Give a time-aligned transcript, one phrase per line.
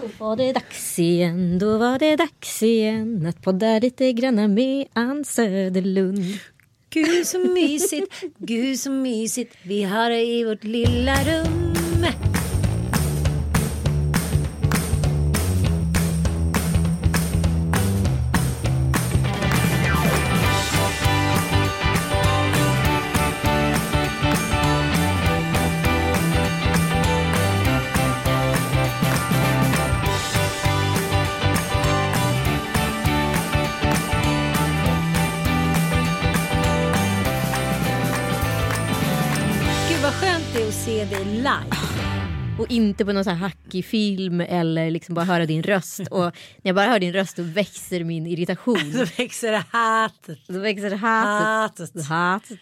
[0.00, 4.86] Då var det dags igen, då var det dags igen att podda lite granna med
[4.92, 6.24] Ann Söderlund.
[6.90, 12.06] Gud så mysigt, gud så mysigt vi har det i vårt lilla rum.
[41.40, 41.76] Live.
[42.58, 46.00] Och inte på någon så här hackig film eller liksom bara höra din röst.
[46.10, 48.92] Och när jag bara hör din röst då växer min irritation.
[48.92, 50.38] Så växer hatet.
[50.48, 51.86] Då växer hatet.
[51.88, 52.06] Hatet.
[52.06, 52.60] Hatet.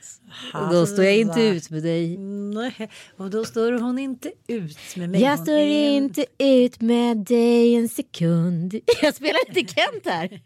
[0.55, 2.17] Och då står jag inte ut med dig.
[2.19, 5.23] Nej, och då står hon inte ut med mig.
[5.23, 8.75] Jag står inte ut med dig en sekund.
[9.03, 10.41] Jag spelar inte Kent här.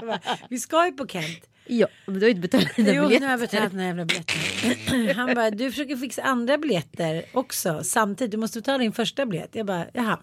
[0.06, 1.48] Bara, Vi ska ju på Kent.
[1.78, 3.38] Ja, men du har ju inte betalat dina Jo, nu har jag biljetter.
[3.38, 5.16] betalat här jävla biljetten.
[5.16, 8.30] Han bara, du försöker fixa andra biljetter också samtidigt.
[8.30, 9.50] Du måste ta din första biljett.
[9.54, 10.18] Jag bara, jaha.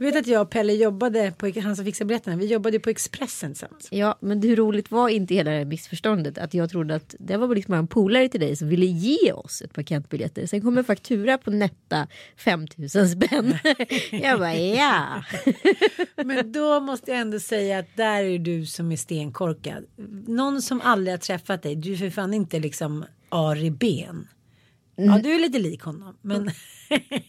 [0.00, 2.90] Du vet att jag och Pelle jobbade på, han som fixade biljetterna, vi jobbade på
[2.90, 3.88] Expressen tillsammans.
[3.90, 6.38] Ja, men hur roligt var inte hela det här missförståndet?
[6.38, 9.62] Att jag trodde att det var liksom en polare till dig som ville ge oss
[9.62, 10.46] ett par Kent-biljetter.
[10.46, 12.06] Sen kom en faktura på netta
[12.36, 13.58] 5000 spänn.
[14.10, 15.24] Jag bara ja.
[16.24, 19.84] Men då måste jag ändå säga att där är du som är stenkorkad.
[20.26, 24.28] Någon som aldrig har träffat dig, du är för fan inte liksom Ari Ben.
[25.06, 26.16] Ja, du är lite lik honom.
[26.22, 26.50] Men,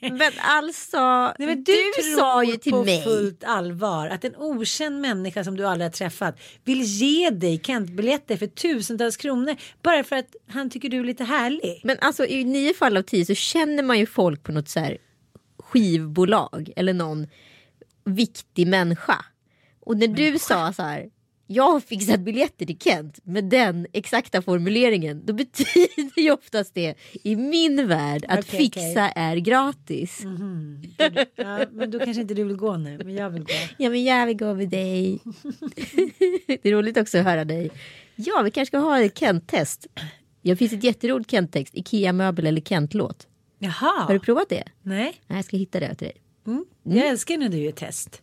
[0.01, 3.03] Men alltså, Nej, men du, tror sa ju till på mig.
[3.03, 8.37] fullt allvar att en okänd människa som du aldrig har träffat vill ge dig Kent-biljetter
[8.37, 11.81] för tusentals kronor bara för att han tycker du är lite härlig.
[11.83, 14.79] Men alltså i nio fall av tio så känner man ju folk på något så
[14.79, 14.97] här
[15.59, 17.27] skivbolag eller någon
[18.03, 19.25] viktig människa.
[19.79, 21.09] Och när du sa så här,
[21.53, 26.95] jag har fixat biljetter till Kent med den exakta formuleringen, då betyder ju oftast det
[27.23, 29.09] i min värld att Okej, fixa.
[29.09, 29.11] Mm.
[29.15, 30.21] är gratis.
[31.35, 33.53] Ja, men då kanske inte du vill gå nu, men jag vill gå.
[33.77, 35.19] Ja men jag vill gå med dig.
[36.47, 37.71] det är roligt också att höra dig.
[38.15, 39.87] Ja vi kanske ska ha ett Kent-test.
[40.41, 43.27] Det finns ett jätteroligt Kent-text, Ikea-möbel eller Kent-låt.
[43.59, 44.63] Jaha, Har du provat det?
[44.81, 45.13] nej.
[45.27, 46.17] Nej, jag ska hitta det till dig.
[46.83, 48.21] Jag älskar när du gör test.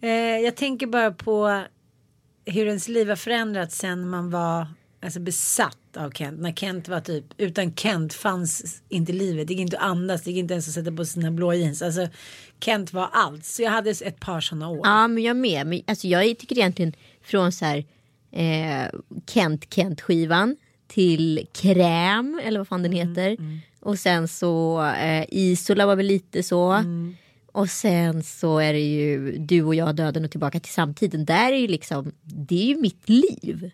[0.00, 1.62] Eh, jag tänker bara på
[2.50, 4.66] hur ens liv har förändrats sen man var
[5.02, 6.40] alltså, besatt av Kent.
[6.40, 9.48] När Kent var typ, utan Kent fanns inte livet.
[9.48, 11.82] Det gick inte att andas, det gick inte ens att sätta på sina blå jeans.
[11.82, 12.08] Alltså
[12.60, 13.44] Kent var allt.
[13.44, 14.80] Så jag hade ett par sådana år.
[14.84, 15.66] Ja, men jag med.
[15.66, 17.84] Men, alltså, jag tycker egentligen från så här
[18.32, 18.88] eh,
[19.26, 20.56] Kent Kent-skivan
[20.88, 23.36] till Kräm eller vad fan den heter.
[23.80, 26.84] Och sen så eh, Isola var väl lite så.
[27.52, 31.24] Och sen så är det ju Du och jag döden och tillbaka till samtiden.
[31.24, 33.70] Där är ju liksom, det är ju mitt liv.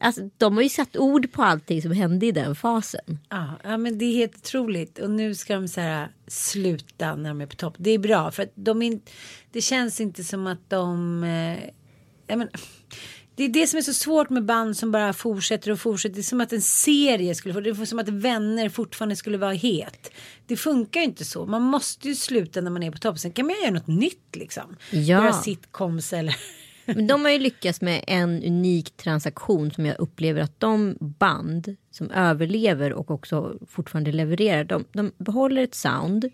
[0.00, 3.18] Alltså, de har ju satt ord på allting som hände i den fasen.
[3.28, 4.98] Ja, ja, men det är helt otroligt.
[4.98, 7.74] Och nu ska de så här sluta när de är på topp.
[7.78, 9.00] Det är bra för att de in,
[9.52, 11.24] det känns inte som att de.
[11.24, 12.48] Eh, men,
[13.34, 16.14] det är det som är så svårt med band som bara fortsätter och fortsätter.
[16.14, 17.60] Det är som att en serie skulle få.
[17.60, 20.12] Det är som att vänner fortfarande skulle vara het.
[20.46, 21.46] Det funkar ju inte så.
[21.46, 23.18] Man måste ju sluta när man är på topp.
[23.18, 24.76] Sen kan man göra något nytt liksom.
[24.90, 24.98] Ja.
[24.98, 26.36] Göra sitcoms eller.
[26.84, 31.76] Men de har ju lyckats med en unik transaktion som jag upplever att de band
[31.90, 36.30] som överlever och också fortfarande levererar, de, de behåller ett sound.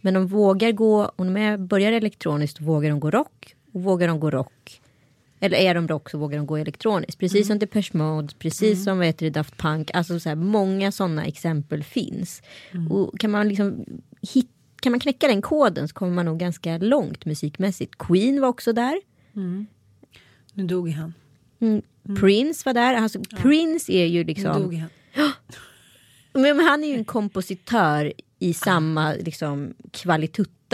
[0.00, 3.54] Men de vågar gå, om de börjar elektroniskt, vågar de gå rock.
[3.72, 4.80] Och vågar de gå rock
[5.44, 7.20] Eller är de rock så vågar de gå elektroniskt.
[7.20, 9.90] Precis som Depeche Mode, precis som vad heter det, Daft Punk.
[9.94, 12.42] Alltså så här, många sådana exempel finns.
[12.90, 13.84] Och kan man liksom
[14.34, 14.50] hit,
[14.80, 17.98] kan man knäcka den koden så kommer man nog ganska långt musikmässigt.
[17.98, 19.00] Queen var också där.
[20.54, 21.14] Nu dog han.
[22.20, 22.94] Prince var där.
[22.94, 24.62] Alltså, Prince är ju Nu liksom...
[24.62, 24.88] dog han.
[26.32, 29.74] Men, han är ju en kompositör i samma liksom,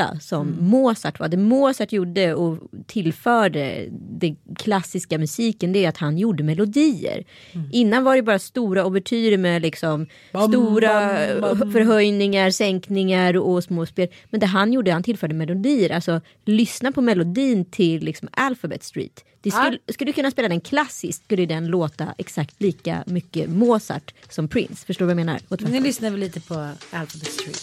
[0.00, 1.28] kvalitutta som Mozart var.
[1.28, 7.24] Det Mozart gjorde och tillförde den klassiska musiken det är att han gjorde melodier.
[7.72, 11.72] Innan var det bara stora ouvertyrer med liksom, Bam, stora bam, bam.
[11.72, 14.08] förhöjningar, sänkningar och små spel.
[14.30, 15.90] Men det han gjorde, han tillförde melodier.
[15.90, 19.24] Alltså lyssna på melodin till liksom, Alphabet Street.
[19.42, 24.14] Det skulle, skulle du kunna spela den klassiskt skulle den låta exakt lika mycket Mozart
[24.28, 24.86] som Prince.
[24.86, 25.40] Förstår du vad jag menar?
[25.70, 26.54] Nu lyssnar vi lite på
[26.90, 27.62] Alphabet Street.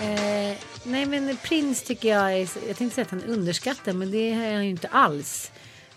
[0.00, 4.30] Eh, nej men Prince tycker jag är, jag tänkte säga att han underskattar men det
[4.30, 5.50] är han ju inte alls.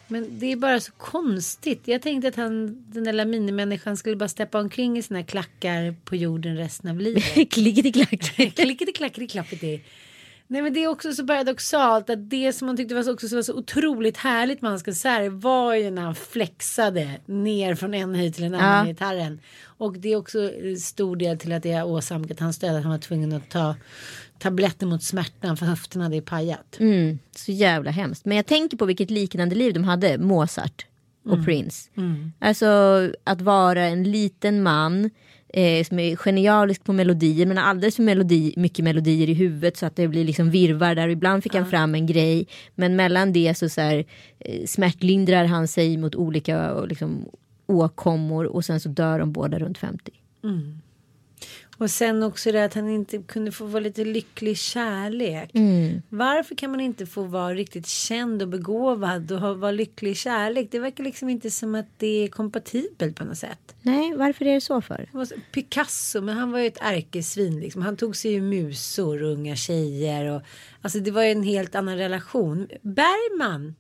[0.07, 1.81] Men det är bara så konstigt.
[1.85, 6.15] Jag tänkte att han, den där minimänniskan skulle bara steppa omkring i sina klackar på
[6.15, 7.23] jorden resten av livet.
[7.51, 8.35] Klickety-klack.
[8.55, 9.79] Klickety klackety klappety.
[10.51, 13.27] Nej men det är också så paradoxalt att det som man tyckte var så, också
[13.27, 17.93] så, var så otroligt härligt med hans konserter var ju när han flexade ner från
[17.93, 18.91] en höjd till en annan Ja.
[18.91, 19.39] gitarren.
[19.65, 22.91] Och det är också stor del till att det har åsamkat hans död att han
[22.91, 23.75] var tvungen att ta
[24.39, 26.77] tabletter mot smärtan för höften hade pajat.
[26.79, 28.25] Mm, så jävla hemskt.
[28.25, 30.85] Men jag tänker på vilket liknande liv de hade, Mozart
[31.25, 31.89] och Prince.
[32.39, 32.67] Alltså
[33.23, 35.09] att vara en liten man
[35.53, 39.77] eh, som är genialisk på melodier men har alldeles för melodi, mycket melodier i huvudet
[39.77, 41.09] så att det blir liksom virvar där.
[41.09, 44.05] Ibland fick han fram en grej men mellan det så, så här,
[44.39, 47.25] eh, smärtlindrar han sig mot olika liksom,
[47.67, 50.11] åkommor och sen så dör de båda runt 50.
[51.81, 55.49] Och sen också det att han inte kunde få vara lite lycklig kärlek.
[56.09, 60.67] Varför kan man inte få vara riktigt känd och begåvad och ha- vara lycklig kärlek?
[60.71, 63.75] Det verkar liksom inte som att det är kompatibelt på något sätt.
[63.81, 65.09] Nej, varför är det så för?
[65.53, 67.59] Picasso, men han var ju ett ärkesvin.
[67.59, 67.81] Liksom.
[67.81, 70.35] Han tog sig ju musor och unga tjejer.
[70.35, 70.41] Och,
[70.81, 72.67] alltså det var ju en helt annan relation.
[72.81, 73.75] Bergman.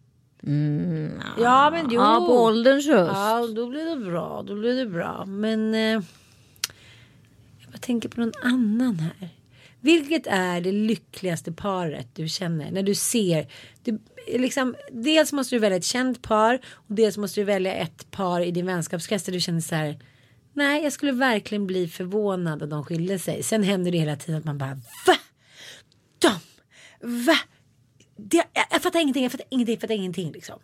[1.37, 2.01] ja men jo.
[2.01, 3.11] Ja, på ålderns höst.
[3.15, 4.43] Ja, då blir det bra.
[4.47, 5.25] Då blir det bra.
[5.25, 6.01] Men eh,
[7.71, 9.29] jag tänker på någon annan här.
[9.79, 13.47] Vilket är det lyckligaste paret du känner när du ser?
[13.83, 18.11] Du, liksom, dels måste du välja ett känt par och dels måste du välja ett
[18.11, 19.99] par i din vänskapskrets där du känner så här.
[20.53, 23.43] Nej, jag skulle verkligen bli förvånad om de skilde sig.
[23.43, 24.73] Sen händer det hela tiden att man bara
[25.07, 25.17] va?
[26.19, 26.31] De?
[27.25, 27.35] Va?
[28.17, 30.59] Det, jag, jag fattar ingenting, jag fattar ingenting, jag fattar ingenting liksom.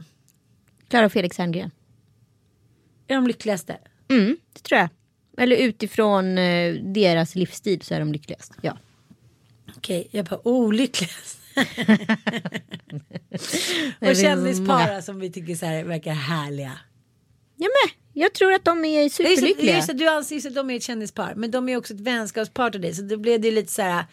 [0.87, 1.71] Klara och Felix Herngren.
[3.07, 3.77] Är de lyckligaste?
[4.09, 4.89] Mm, det tror jag.
[5.37, 8.51] Eller utifrån eh, deras livsstil så är de lyckligast.
[8.61, 8.77] Ja.
[9.77, 11.39] Okej, jag bara olyckligast.
[13.99, 15.01] och så kändispar många.
[15.01, 16.71] som vi tycker så här verkar härliga.
[17.55, 19.75] ja men, jag tror att de är Just superlyckliga.
[19.75, 21.33] just det, du anser just att de är ett kändispar.
[21.35, 22.93] Men de är också ett vänskapspar till dig.
[22.95, 24.05] Så då blev det lite så här.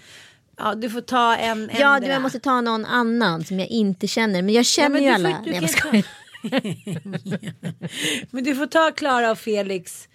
[0.58, 1.70] Ja, du får ta en.
[1.78, 4.42] Ja, du, jag måste ta någon annan som jag inte känner.
[4.42, 5.42] Men jag känner men ju får- alla.
[5.44, 6.04] du Nej, jag skojar.
[8.30, 10.08] Men du får ta Klara och Felix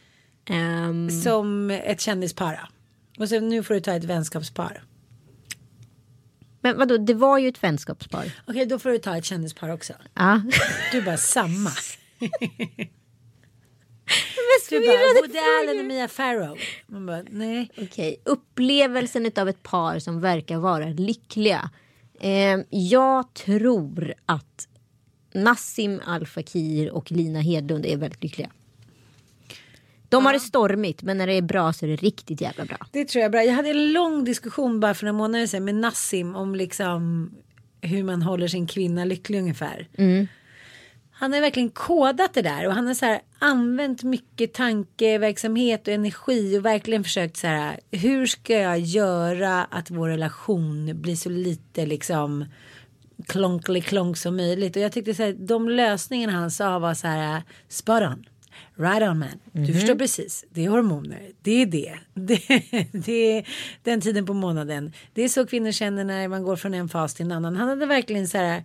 [0.49, 2.53] Ehm, som ett kändispar.
[3.17, 3.23] då.
[3.23, 4.83] Och sen nu får du ta ett vänskapspar.
[6.61, 8.31] men vadå, det var ju ett vänskapspar.
[8.47, 9.93] Okej, då får du ta ett kändispar också.
[10.13, 10.41] Ja.
[10.91, 11.71] Du bara samma.
[14.69, 16.57] Du bara Woody Allen och Mia Farrow.
[16.87, 17.69] Man bara nej.
[17.77, 21.69] Okej, upplevelsen av ett par som verkar vara lyckliga.
[22.19, 24.67] Eh, jag tror att
[25.33, 28.49] Nassim Al Fakir och Lina Hedlund är väldigt lyckliga.
[30.09, 32.77] De har det stormigt men när det är bra så är det riktigt jävla bra.
[32.91, 33.43] Det tror jag är bra.
[33.43, 37.31] Jag hade en lång diskussion bara för några månader sedan med Nassim om liksom
[37.81, 39.87] hur man håller sin kvinna lycklig ungefär.
[41.11, 45.93] Han har verkligen kodat det där och han har så här använt mycket tankeverksamhet och
[45.93, 51.29] energi och verkligen försökt så här hur ska jag göra att vår relation blir så
[51.29, 52.45] lite liksom
[53.27, 57.07] klonklig klonk som möjligt och jag tyckte så här de lösningarna han sa var så
[57.07, 57.43] här
[57.87, 58.25] on.
[58.75, 59.39] Right on man.
[59.51, 60.45] Du förstår precis.
[60.49, 61.31] Det är hormoner.
[61.41, 61.99] Det är det.
[62.13, 62.65] det.
[62.91, 63.47] Det är
[63.83, 64.93] den tiden på månaden.
[65.13, 67.55] Det är så kvinnor känner när man går från en fas till en annan.
[67.55, 68.63] Han hade verkligen så här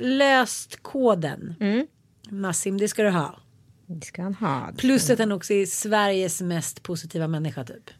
[0.00, 1.54] löst koden.
[2.30, 3.40] Massim, det ska du ha.
[3.86, 4.72] Det ska han ha.
[4.76, 7.90] Plus att han också är Sveriges mest positiva människa typ.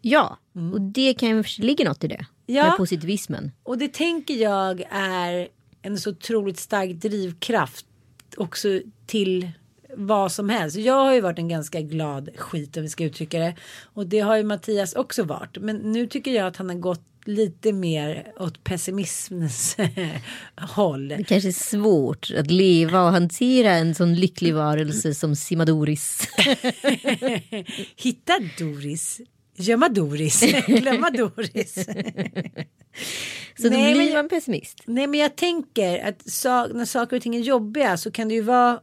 [0.00, 0.38] Ja,
[0.72, 2.26] och det kan ju ligga något i det.
[2.46, 2.68] Ja.
[2.68, 3.52] Med positivismen.
[3.62, 5.48] Och det tänker jag är
[5.82, 7.86] en så otroligt stark drivkraft
[8.36, 9.50] också till
[9.96, 10.76] vad som helst.
[10.76, 13.54] Jag har ju varit en ganska glad skit om vi ska uttrycka det.
[13.82, 15.56] Och det har ju Mattias också varit.
[15.60, 19.76] Men nu tycker jag att han har gått lite mer åt pessimismens
[20.56, 21.08] håll.
[21.08, 26.28] Det kanske är svårt att leva och hantera en sån lycklig varelse som Simadoris.
[27.96, 29.20] Hitta Doris.
[29.56, 30.40] Gömma Doris.
[30.66, 31.74] Glömma Doris.
[33.58, 34.80] Så då Nej, blir men- man pessimist.
[34.84, 38.34] Nej men jag tänker att sa- när saker och ting är jobbiga så kan det
[38.34, 38.80] ju vara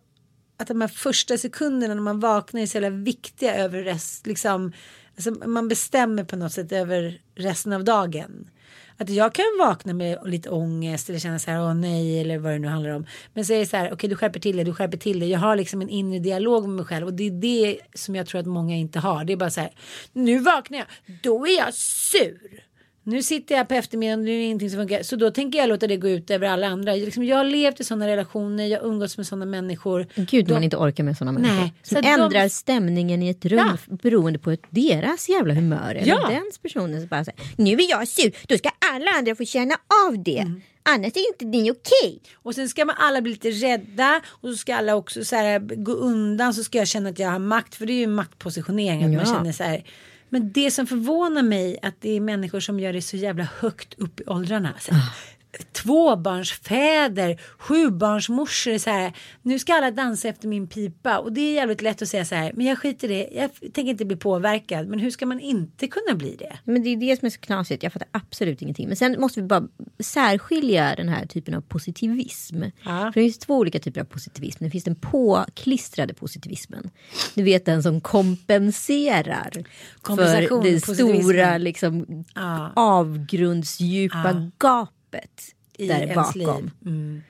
[0.59, 4.73] att de här första sekunderna när man vaknar är så jävla viktiga över rest, liksom,
[5.15, 8.49] alltså man bestämmer på något sätt över resten av dagen.
[8.97, 12.51] Att jag kan vakna med lite ångest eller känna så här, åh nej, eller vad
[12.51, 13.05] det nu handlar om.
[13.33, 15.29] Men så är det så här, okej du skärper till dig, du skärper till dig.
[15.29, 18.27] Jag har liksom en inre dialog med mig själv och det är det som jag
[18.27, 19.23] tror att många inte har.
[19.23, 19.71] Det är bara så här,
[20.13, 20.87] nu vaknar jag,
[21.21, 22.63] då är jag sur.
[23.09, 25.03] Nu sitter jag på eftermiddagen och nu är det ingenting som funkar.
[25.03, 26.93] Så då tänker jag låta det gå ut över alla andra.
[26.95, 30.07] Liksom, jag har levt i sådana relationer, jag umgås med sådana människor.
[30.15, 31.69] Gud De- man inte orkar med sådana Nej, människor.
[31.83, 33.95] så Som de- ändrar stämningen i ett rum Ja.
[33.95, 35.95] beroende på deras jävla humör.
[35.95, 36.27] Eller Ja.
[36.29, 39.75] den personen som bara säger nu är jag sur, då ska alla andra få känna
[40.07, 40.37] av det.
[40.39, 40.61] Mm.
[40.83, 42.21] Annars är inte ni okej.
[42.35, 45.59] Och sen ska man alla bli lite rädda och så ska alla också så här,
[45.59, 47.75] gå undan så ska jag känna att jag har makt.
[47.75, 49.33] För det är ju maktpositionering att man Ja.
[49.37, 49.83] känner så här.
[50.29, 53.93] Men det som förvånar mig att det är människor som gör det så jävla högt
[53.93, 54.73] upp i åldrarna.
[54.79, 54.91] Så
[55.71, 58.77] Tvåbarnsfäder, sjubarnsmorsor.
[58.77, 61.17] Så här, nu ska alla dansa efter min pipa.
[61.17, 62.51] Och det är jävligt lätt att säga så här.
[62.55, 63.29] Men jag skiter i det.
[63.39, 64.87] Jag tänker inte bli påverkad.
[64.87, 66.57] Men hur ska man inte kunna bli det?
[66.63, 67.83] Men det är det som är så knasigt.
[67.83, 68.87] Jag fattar absolut ingenting.
[68.87, 69.67] Men sen måste vi bara
[69.99, 72.63] särskilja den här typen av positivism.
[72.63, 72.71] Ja.
[72.83, 74.63] För det finns två olika typer av positivism.
[74.63, 76.89] Det finns den påklistrade positivismen.
[77.35, 79.51] Du vet den som kompenserar
[80.05, 82.71] för det stora liksom, Ja.
[82.75, 84.98] avgrundsdjupa gapet
[85.77, 86.71] I där bakom.
[86.85, 87.21] Mm.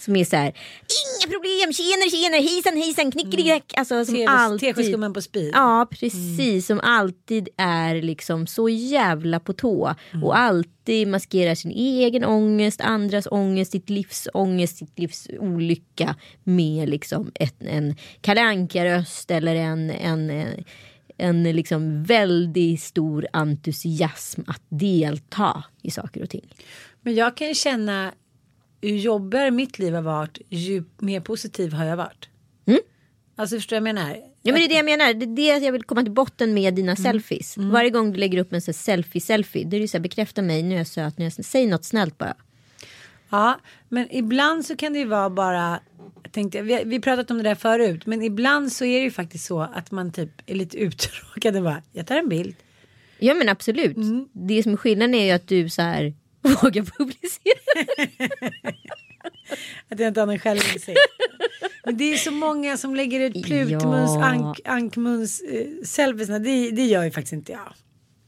[0.00, 3.72] Som är så här, inga problem, tjenare tjenare, hejsan hejsan, knickedigack.
[3.76, 4.68] Alltså som TV alltid.
[4.68, 5.50] Teskedsgumman på speed.
[5.52, 9.94] Ja precis, som alltid är liksom så jävla på tå.
[10.24, 16.88] Och alltid maskerar sin egen ångest, andras ångest, sitt livs ångest, sitt livs olycka med
[16.88, 18.66] liksom ett, en Kalle
[19.28, 20.64] eller en, en, en,
[21.18, 26.54] en liksom väldigt stor entusiasm att delta i saker och ting.
[27.08, 28.12] Men jag kan ju känna
[28.80, 32.28] ju jobbigare mitt liv har varit ju mer positiv har jag varit.
[32.66, 32.80] Mm.
[33.36, 34.16] Alltså förstår du vad jag menar?
[34.42, 36.54] Ja men det är det jag menar, det är det jag vill komma till botten
[36.54, 37.56] med dina selfies.
[37.56, 40.74] Varje gång du lägger upp en selfie-selfie, då är det så här, bekräfta mig, nu
[40.74, 41.44] är jag söt, nu är jag.
[41.44, 42.34] Säg något snällt bara.
[43.30, 45.80] Ja, men ibland så kan det ju vara bara
[46.32, 49.44] tänkte, vi, vi pratat om det där förut, men ibland så är det ju faktiskt
[49.44, 52.56] så att man typ är lite uttråkad och bara, jag tar en bild.
[53.18, 53.96] Ja men absolut.
[54.32, 56.14] Det som är skillnaden är ju att du så här
[56.62, 57.58] vågar publicera.
[59.88, 60.98] Att jag inte har någon självinsikt.
[61.84, 64.24] Men det är så många som lägger ut plutmuns, Ja.
[64.24, 66.38] ank, ankmuns, eh, selfiesna.
[66.38, 67.72] Det, det gör ju faktiskt inte jag.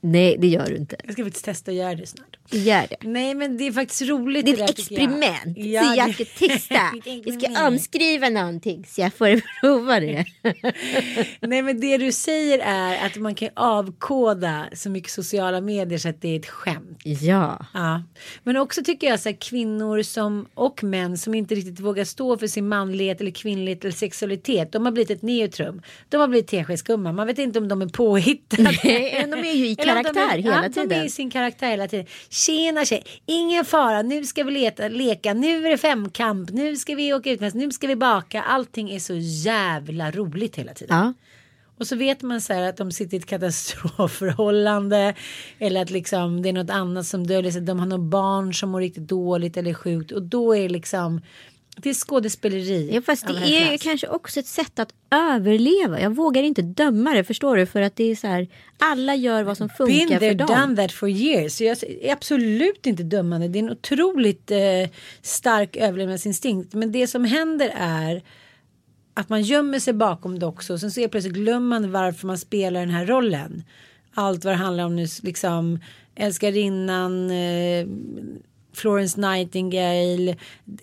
[0.00, 0.96] Nej det gör du inte.
[1.04, 2.36] Jag ska faktiskt testa att göra det snart.
[2.52, 2.96] Gör det.
[3.00, 4.44] Nej men det är faktiskt roligt.
[4.46, 4.70] Det är ett jag.
[4.70, 5.56] experiment.
[5.58, 6.80] Ja, så jag det- ska testa.
[7.24, 10.24] Jag ska omskriva någonting så jag får prova det.
[11.40, 16.08] Nej men det du säger är att man kan avkoda så mycket sociala medier så
[16.08, 16.98] att det är ett skämt.
[17.04, 17.66] ja.
[17.74, 18.02] Ja.
[18.42, 22.38] Men också tycker jag så här, kvinnor som, och män som inte riktigt vågar stå
[22.38, 24.72] för sin manlighet eller kvinnlighet eller sexualitet.
[24.72, 25.82] De har blivit ett neutrum.
[26.08, 27.14] De har blivit teskedsgumman.
[27.14, 28.62] Man vet inte om de är påhittade.
[28.84, 31.04] Nej, de är ju i karaktär hela ja, De är tiden.
[31.06, 32.06] i sin karaktär hela tiden.
[32.46, 36.94] Tjena tjej, ingen fara, nu ska vi leta, leka, nu är det femkamp, nu ska
[36.94, 38.42] vi åka ut, nu ska vi baka.
[38.42, 40.96] Allting är så jävla roligt hela tiden.
[40.96, 41.12] Ja.
[41.78, 45.14] Och så vet man så här att de sitter i ett katastrofförhållande.
[45.58, 47.60] Eller att liksom det är något annat som döljer sig.
[47.60, 50.12] De har något barn som mår riktigt dåligt eller sjukt.
[50.12, 51.20] Och då är det liksom.
[51.82, 52.90] Det är skådespeleri.
[52.94, 53.82] Ja, fast det är klass.
[53.82, 56.00] kanske också ett sätt att överleva.
[56.00, 57.66] Jag vågar inte döma det, förstår du?
[57.66, 60.46] För att det är så här, alla gör vad som Been funkar there, för dem.
[60.48, 61.52] done that for years.
[61.52, 63.48] Så jag är absolut inte dömande.
[63.48, 64.58] Det är en otroligt eh,
[65.22, 66.74] stark överlevnadsinstinkt.
[66.74, 68.22] Men det som händer är
[69.14, 70.78] att man gömmer sig bakom det också.
[70.78, 73.64] Sen så är plötsligt glömmer man varför man spelar den här rollen.
[74.14, 75.78] Allt vad det handlar om nu, liksom
[76.14, 77.86] älskarinnan, eh,
[78.72, 80.36] Florence Nightingale,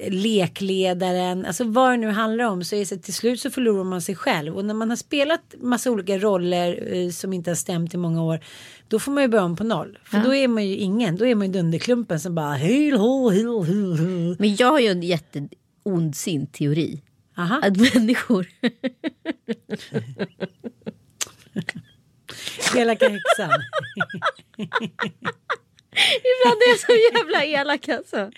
[0.09, 4.01] lekledaren, alltså vad det nu handlar om så är det till slut så förlorar man
[4.01, 7.93] sig själv och när man har spelat massa olika roller eh, som inte har stämt
[7.93, 8.39] i många år
[8.87, 11.25] då får man ju börja om på noll för då är man ju ingen, då
[11.25, 13.65] är man ju dunderklumpen som bara hej ho hej ho.
[14.39, 17.01] Men jag har ju en jätteondsint teori.
[17.37, 17.61] Aha.
[17.63, 18.47] Att människor...
[22.75, 23.49] Elaka häxan.
[26.21, 28.31] Ibland är jag så jävla elak alltså.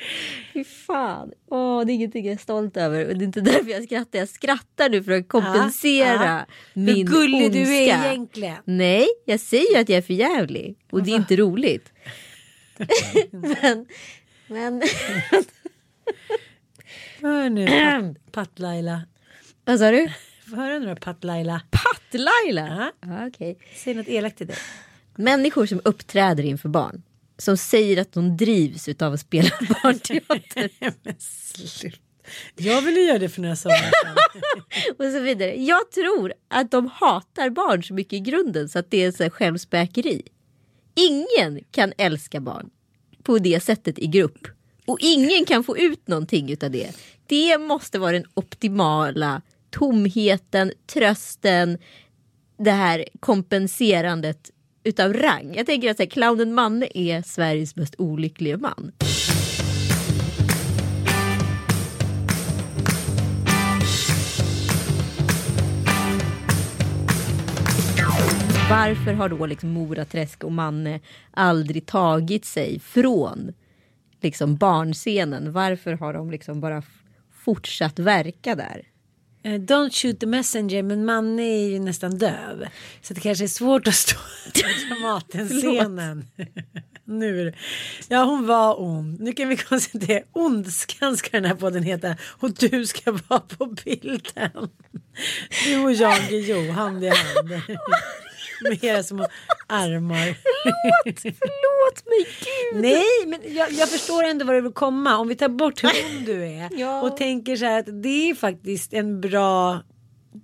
[0.54, 1.32] Fy fan.
[1.50, 3.08] Åh, det är ingenting jag är stolt över.
[3.08, 4.20] Och det är inte därför jag skrattar.
[4.20, 7.60] Jag skrattar nu för att kompensera Ja, min Hur gullig ondska.
[7.64, 8.58] du är egentligen.
[8.66, 10.76] Nej, jag säger ju att jag är för jävlig.
[10.92, 11.92] Och det är inte roligt.
[13.32, 13.86] men,
[14.48, 14.82] men
[17.22, 19.02] Hör nu Pat- Pat-Laila.
[19.66, 20.10] vad sa du?
[20.56, 21.62] Höra nu då Pat-Laila.
[21.72, 22.92] Patt-Laila?
[23.02, 23.58] Ja, okej.
[23.76, 24.56] Säg något elakt till dig.
[25.16, 27.04] Människor som uppträder inför barn.
[27.40, 29.50] Som säger att de drivs av att spela
[29.84, 30.70] barnteater.
[32.56, 33.92] Jag ville göra det för några somrar
[34.98, 35.56] och så vidare.
[35.56, 39.30] Jag tror att de hatar barn så mycket i grunden så att det är så
[39.30, 40.22] självspäkeri.
[40.96, 42.70] Ingen kan älska barn
[43.24, 44.48] på det sättet i grupp.
[44.86, 46.92] Och ingen kan få ut någonting utav det.
[47.28, 51.78] Det måste vara den optimala tomheten, trösten,
[52.58, 54.52] det här kompenserandet
[54.84, 55.54] utav rang.
[55.56, 58.92] Jag tänker att så här, clownen Manne är Sveriges mest olyckliga man.
[68.70, 71.00] Varför har då liksom Moraträsk och Manne
[71.32, 73.54] aldrig tagit sig från
[74.22, 75.52] liksom barnscenen?
[75.52, 76.84] Varför har de liksom bara
[77.32, 78.89] fortsatt verka där?
[79.44, 82.66] Eh, Don't shoot the messenger men Manne är ju nästan döv.
[83.02, 84.16] Så det kanske är svårt att stå
[84.54, 86.26] på Dramaten-scenen.
[87.06, 87.54] nu.
[88.08, 89.20] Ja hon var ond.
[89.20, 90.24] Nu kan vi konstatera.
[90.34, 92.16] Ondskan ska den här podden heta.
[92.24, 94.70] Och du ska vara på bilden.
[95.66, 97.50] Du och Jan Guillou hand i hand.
[98.62, 99.28] Med era små
[99.68, 100.36] armar.
[101.14, 102.82] Förlåt mig gud!
[102.82, 105.18] Nej, men jag, jag förstår ändå vad du vill komma.
[105.18, 107.02] Om vi tar bort hur ond du är Ja.
[107.02, 109.84] och tänker så här att det är faktiskt en bra.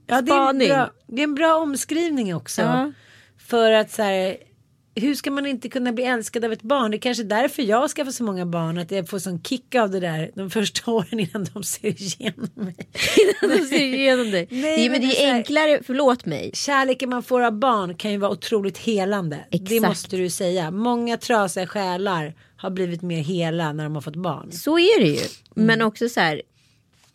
[0.08, 2.62] Ja, det är, bra det är en bra omskrivning också.
[2.62, 2.92] Ja.
[3.48, 4.38] För att så här.
[4.98, 6.92] Hur ska man inte kunna bli älskad av ett barn?
[6.92, 8.78] Det är kanske därför jag skaffar så många barn.
[8.78, 12.50] Att jag får sån kick av det där de första åren innan de ser igenom
[12.54, 12.76] mig.
[13.42, 14.48] De ser igenom dig.
[14.52, 16.52] Nej, det, är- men det det är är här- enklare, förlåt mig.
[16.54, 19.46] Kärleken man får av barn kan ju vara otroligt helande.
[19.52, 19.82] Det Exakt.
[19.82, 20.72] måste du säga.
[20.72, 24.52] Många trasiga själar har blivit mer hela när de har fått barn.
[24.52, 25.22] Så är det ju.
[25.56, 26.42] Men också så här.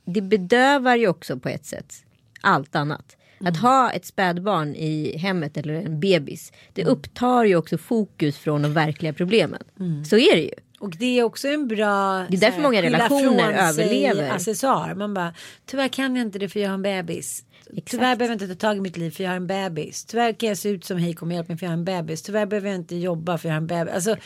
[0.05, 1.95] Det bedövar ju också på ett sätt
[2.41, 3.17] allt annat.
[3.45, 6.53] Att ha ett spädbarn i hemmet eller en bebis.
[6.73, 9.63] Det upptar ju också fokus från de verkliga problemen.
[10.05, 10.55] Så är det ju.
[10.81, 14.31] Och det är också en bra Det är därför här, många relationer överlever.
[14.31, 14.95] Accessoar.
[14.95, 15.35] Man bara
[15.67, 17.45] tyvärr kan jag inte det för jag har en bebis.
[17.85, 20.05] Tyvärr behöver jag inte ta tag i mitt liv för jag har en bebis.
[20.05, 21.85] Tyvärr kan jag se ut som hej kom och hjälp mig för jag har en
[21.85, 22.23] bebis.
[22.23, 23.95] Tyvärr behöver jag inte jobba för jag har en bebis.
[23.95, 24.17] Alltså,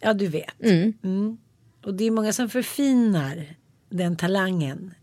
[0.00, 0.62] ja du vet.
[0.62, 1.38] Mm.
[1.84, 3.46] Och det är många som förfinar
[3.88, 4.94] den talangen.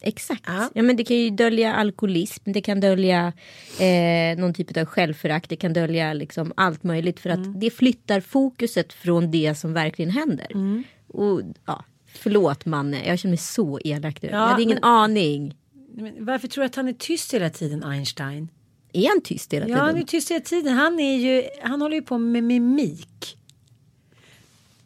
[0.00, 0.42] Exakt.
[0.46, 0.70] Ja.
[0.74, 0.82] Ja.
[0.82, 3.32] men det kan ju dölja alkoholism, det kan dölja
[3.80, 7.60] eh, någon typ av självförakt, det kan dölja liksom allt möjligt för att Mm.
[7.60, 10.46] det flyttar fokuset från det som verkligen händer.
[10.54, 10.84] Mm.
[11.08, 14.28] Och ja, förlåt Manne, jag känner mig så elak nu.
[14.28, 15.54] Ja, jag hade ingen men- aning.
[15.94, 18.48] Men varför tror du att han är tyst hela tiden Einstein?
[18.92, 19.80] Är han tyst hela Ja tiden?
[19.86, 20.72] han är tyst hela tiden.
[20.74, 23.36] Han, är ju, han håller ju på med mimik.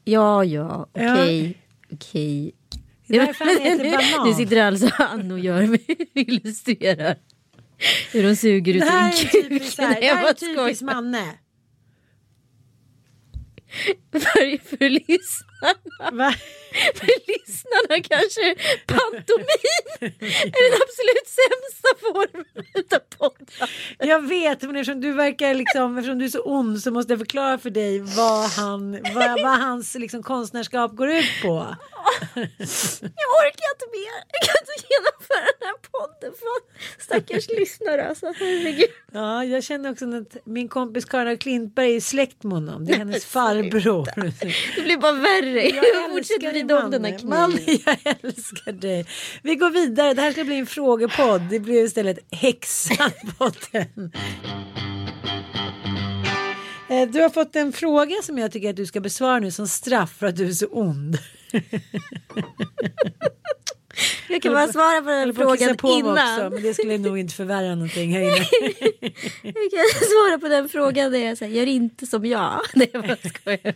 [0.05, 1.59] Ja, ja, okej,
[1.93, 2.43] okej.
[2.45, 2.51] Det är
[3.19, 4.29] därför han heter Banan.
[4.29, 5.79] Nu sitter alltså han och gör
[6.15, 7.17] illustrerar.
[8.13, 9.13] Hur de suger ut Det en
[9.59, 9.63] kuk.
[9.73, 11.25] så här, det här är typiskt manne.
[14.13, 16.11] För, för lyssnarna.
[16.13, 16.35] Va?
[16.95, 18.55] För lyssnarna kanske
[18.87, 23.71] pantomim är den absolut sämsta formen utav poddar.
[23.99, 27.21] Jag vet men eftersom du verkar liksom eftersom du är så ond så måste jag
[27.21, 31.77] förklara för dig vad han vad, vad hans liksom konstnärskap går ut på.
[33.17, 34.17] Jag orkar inte mer.
[34.33, 38.09] Jag kan inte genomföra den här podden för stackars lyssnare.
[38.09, 38.91] Alltså, herregud.
[39.13, 42.85] Ja, jag känner också att min kompis Karin Klintberg är släkt med honom.
[42.85, 44.07] Det är hennes farbror.
[44.77, 45.69] Det blir bara värre.
[45.69, 47.57] Jag fortsätter dig, vrida om den här Manne.
[47.59, 47.79] kniven.
[47.87, 49.07] Manne, jag älskar dig.
[49.43, 50.15] Vi går vidare.
[50.15, 51.43] Det här ska bli en frågepodd.
[51.51, 54.13] Det blir istället Häxan-podden.
[56.91, 59.69] Eh, Du har fått en fråga som jag tycker att du ska besvara nu som
[59.69, 61.19] straff för att du är så ond.
[64.29, 66.13] Jag kan bara svara på den frågan på innan.
[66.13, 68.37] Också, men det skulle nog inte förvärra någonting här inne.
[69.43, 72.61] Jag kan svara på den frågan där jag säger gör inte som jag.
[72.75, 73.75] Nej jag bara skojar.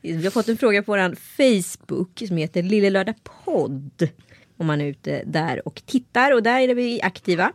[0.00, 4.08] Vi har fått en fråga på vår Facebook som heter Lille Lördag Podd.
[4.56, 7.52] Om man är ute där och tittar och där är vi aktiva.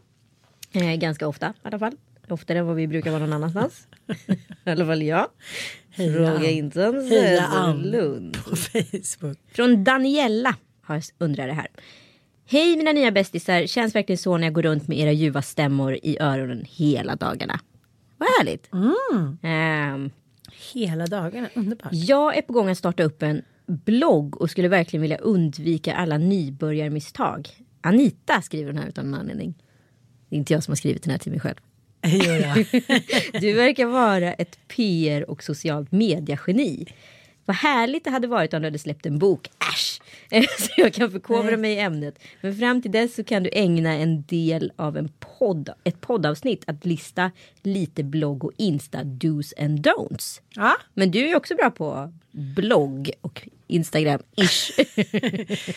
[0.71, 1.93] Eh, ganska ofta i alla fall.
[2.29, 3.87] Oftare än vad vi brukar vara någon annanstans.
[4.65, 5.27] I alla fall jag.
[5.97, 8.37] Fråga inte om Söderlund.
[8.43, 9.37] på Facebook.
[9.51, 11.67] Från Daniella har undrar det här.
[12.45, 15.99] Hej mina nya bästisar, känns verkligen så när jag går runt med era ljuva stämmor
[16.03, 17.59] i öronen hela dagarna.
[18.17, 18.69] Vad härligt.
[19.41, 20.09] Ehm,
[20.73, 21.49] hela dagarna.
[21.55, 21.89] Underbart.
[21.93, 26.17] Jag är på gång att starta upp en blogg och skulle verkligen vilja undvika alla
[26.17, 27.49] nybörjarmisstag.
[27.81, 29.53] Anita skriver den här utan någon anledning.
[30.29, 31.57] Det är inte jag som har skrivit den här till mig själv.
[33.41, 36.85] Du verkar vara ett PR och socialt mediegeni.
[37.45, 39.49] Vad härligt det hade varit om du hade släppt en bok.
[39.73, 40.01] Äsch!
[40.59, 42.19] Så jag kan förkovra mig i ämnet.
[42.41, 46.63] Men fram till dess så kan du ägna en del av en podd, ett poddavsnitt
[46.67, 50.41] att lista lite blogg och Insta dos and don'ts.
[50.55, 50.75] ja.
[50.93, 54.71] Men du är också bra på blogg och Instagram-ish.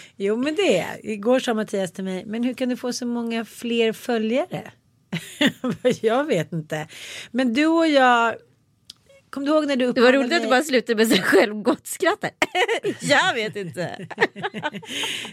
[0.17, 3.07] Jo men det är Igår sa Mattias till mig, men hur kan du få så
[3.07, 4.71] många fler följare?
[6.01, 6.87] jag vet inte.
[7.31, 8.35] Men du och jag,
[9.31, 11.55] kom du ihåg när du Det var roligt att du bara slutade med sig själv
[11.55, 12.31] gott skrattar.
[13.01, 14.07] jag vet inte.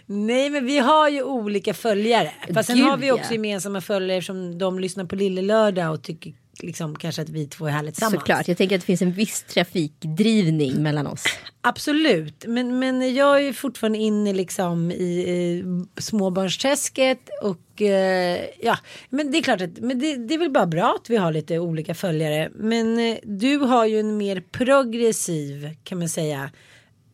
[0.06, 2.32] Nej men vi har ju olika följare.
[2.54, 3.34] Fast sen Gud, har vi också ja.
[3.34, 7.68] gemensamma följare som de lyssnar på Lille Lördag och tycker liksom kanske att vi två
[7.68, 8.22] är härligt tillsammans.
[8.22, 11.24] Såklart, jag tänker att det finns en viss trafikdrivning mellan oss.
[11.62, 18.78] Absolut, men, men jag är fortfarande inne liksom i eh, småbarnsträsket och eh, ja,
[19.10, 21.32] men det är klart att men det, det är väl bara bra att vi har
[21.32, 22.50] lite olika följare.
[22.56, 26.50] Men eh, du har ju en mer progressiv kan man säga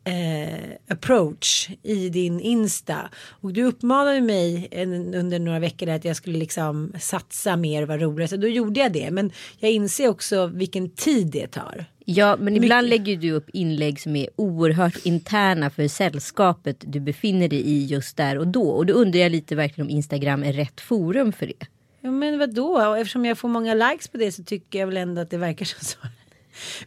[0.04, 3.10] eh, approach i din Insta
[3.42, 7.88] och du uppmanade mig en, under några veckor att jag skulle liksom satsa mer och
[7.88, 9.12] vara roligare så då gjorde jag det.
[9.12, 11.86] Men jag inser också vilken tid det tar.
[12.06, 17.48] Ja, men ibland lägger du upp inlägg som är oerhört interna för sällskapet du befinner
[17.48, 18.70] dig i just där och då.
[18.70, 21.68] Och då undrar jag lite verkligen om Instagram är rätt forum för det.
[22.02, 22.90] Ja men vadå?
[22.90, 25.38] Och eftersom jag får många likes på det så tycker jag väl ändå att det
[25.38, 25.98] verkar som så.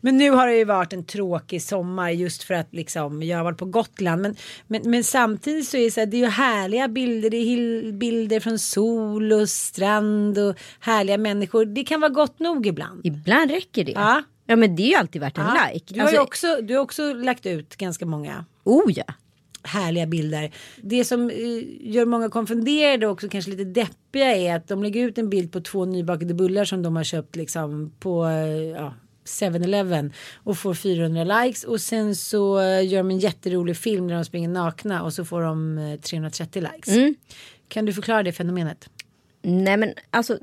[0.01, 3.45] Men nu har det ju varit en tråkig sommar just för att liksom jag har
[3.45, 4.23] varit på Gotland.
[4.23, 7.31] Men, men, men samtidigt så är det så här, det är ju härliga bilder.
[7.31, 11.65] Det är bilder från sol och strand och härliga människor.
[11.65, 13.01] Det kan vara gott nog ibland.
[13.07, 13.93] Ibland räcker det.
[13.93, 14.23] Ja.
[14.47, 15.95] Ja, men det är ju alltid värt en Ja, like.
[15.95, 19.05] Du har ju också, du har också lagt ut ganska många Oh ja.
[19.63, 20.51] härliga bilder.
[20.77, 21.37] Det som eh,
[21.81, 25.53] gör många konfunderade och också kanske lite deppiga är att de lägger ut en bild
[25.53, 28.95] på två nybakade bullar som de har köpt liksom på eh, ja,
[29.27, 34.15] 7-Eleven och får 400 likes och sen så eh, gör de en jätterolig film där
[34.15, 37.17] de springer nakna och så får de eh, 330 likes.
[37.69, 38.89] Kan du förklara det fenomenet?
[39.43, 40.39] Nej men alltså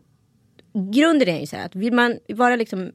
[0.93, 2.91] grunden är ju så här att vill man vara liksom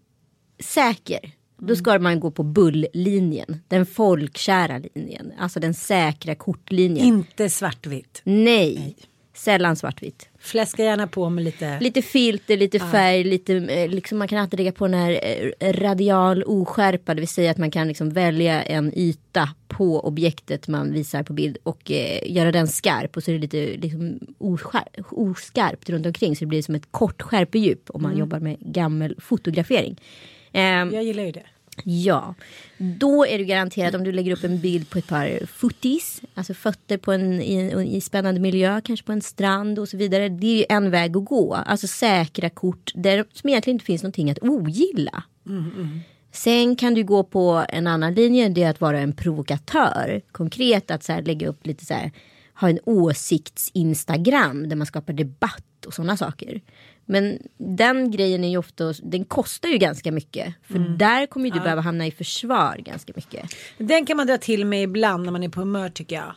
[0.61, 3.61] säker då ska man gå på bulllinjen.
[3.69, 5.33] Den folkkära linjen.
[5.39, 7.07] Alltså den säkra kortlinjen.
[7.07, 8.21] Inte svartvitt.
[8.25, 8.97] Nej.
[9.39, 10.29] Sällan svartvitt.
[10.39, 11.81] Fläska gärna på med lite.
[11.81, 15.21] Lite filter, lite färg, lite, eh, liksom man kan alltid lägga på den här
[15.61, 17.15] eh, radial oskärpa.
[17.15, 21.33] Det vill säga att man kan liksom välja en yta på objektet man visar på
[21.33, 23.17] bild och eh, göra den skarp.
[23.17, 26.93] Och så är det lite liksom, oskär, oskarpt runt omkring så det blir som ett
[26.93, 30.01] kort skärpedjup om man jobbar med gammel fotografering.
[30.53, 31.43] Ehm, Jag gillar ju det.
[31.85, 32.35] Ja,
[32.79, 36.55] då är du garanterat om du lägger upp en bild på ett par footies, alltså
[36.55, 40.29] fötter på en, i en i spännande miljö, kanske på en strand och så vidare.
[40.29, 44.03] Det är ju en väg att gå, alltså säkra kort där som egentligen inte finns
[44.03, 45.23] någonting att ogilla.
[46.33, 50.23] Sen kan du gå på en annan linje, det är att vara en provokatör.
[50.33, 52.13] Konkret att så här, lägga upp lite så här,
[52.61, 56.61] ha en åsikts-instagram där man skapar debatt och sådana saker.
[57.11, 60.55] Men den grejen är ju ofta, den kostar ju ganska mycket.
[60.63, 63.51] För där kommer ju du behöva hamna i försvar ganska mycket.
[63.79, 66.33] Den kan man dra till med ibland när man är på humör tycker jag.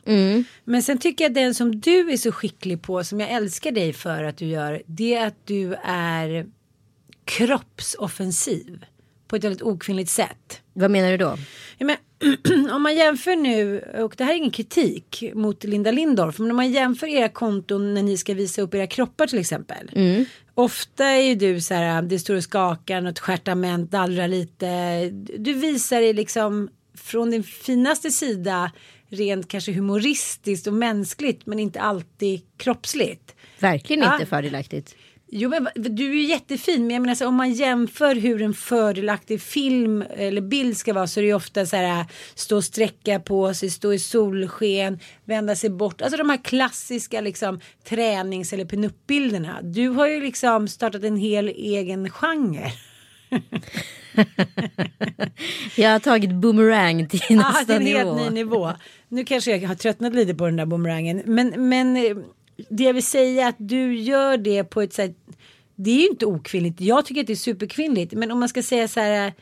[0.63, 3.93] Men sen tycker jag den som du är så skicklig på som jag älskar dig
[3.93, 4.81] för att du gör.
[4.85, 6.45] Det är att du är
[7.25, 8.85] kroppsoffensiv.
[9.27, 10.61] På ett väldigt okvinnligt sätt.
[10.73, 11.37] Vad menar du då?
[11.77, 11.95] Ja, men,
[12.71, 16.55] om man jämför nu, och det här är ingen kritik mot Linda Lindorff, men om
[16.55, 19.91] man jämför era konton när ni ska visa upp era kroppar till exempel.
[20.55, 25.09] Ofta är ju du så här, det står och skakar, något stjärtament, dallrar lite.
[25.37, 28.71] Du visar dig liksom från din finaste sida
[29.09, 33.35] rent kanske humoristiskt och mänskligt men inte alltid kroppsligt.
[33.59, 34.13] Verkligen Ja.
[34.13, 34.95] inte fördelaktigt.
[35.33, 38.53] Jo men du är ju jättefin men jag menar så, om man jämför hur en
[38.53, 42.63] fördelaktig film eller bild ska vara så är det ju ofta så här stå och
[42.63, 46.01] sträcka på sig, stå i solsken, vända sig bort.
[46.01, 49.61] Alltså de här klassiska liksom tränings eller pinup-bilderna.
[49.61, 52.71] Du har ju liksom startat en hel egen genre.
[55.75, 57.97] Jag har tagit boomerang till nästa det är en nivå.
[57.97, 58.71] helt ny nivå.
[59.07, 61.21] Nu kanske jag har tröttnat lite på den där boomerangen.
[61.25, 62.17] Men, men eh,
[62.69, 65.17] det jag vill säga är att du gör det på ett sätt.
[65.75, 66.81] Det är ju inte okvinnligt.
[66.81, 68.13] Jag tycker att det är superkvinnligt.
[68.13, 69.33] Men om man ska säga så här.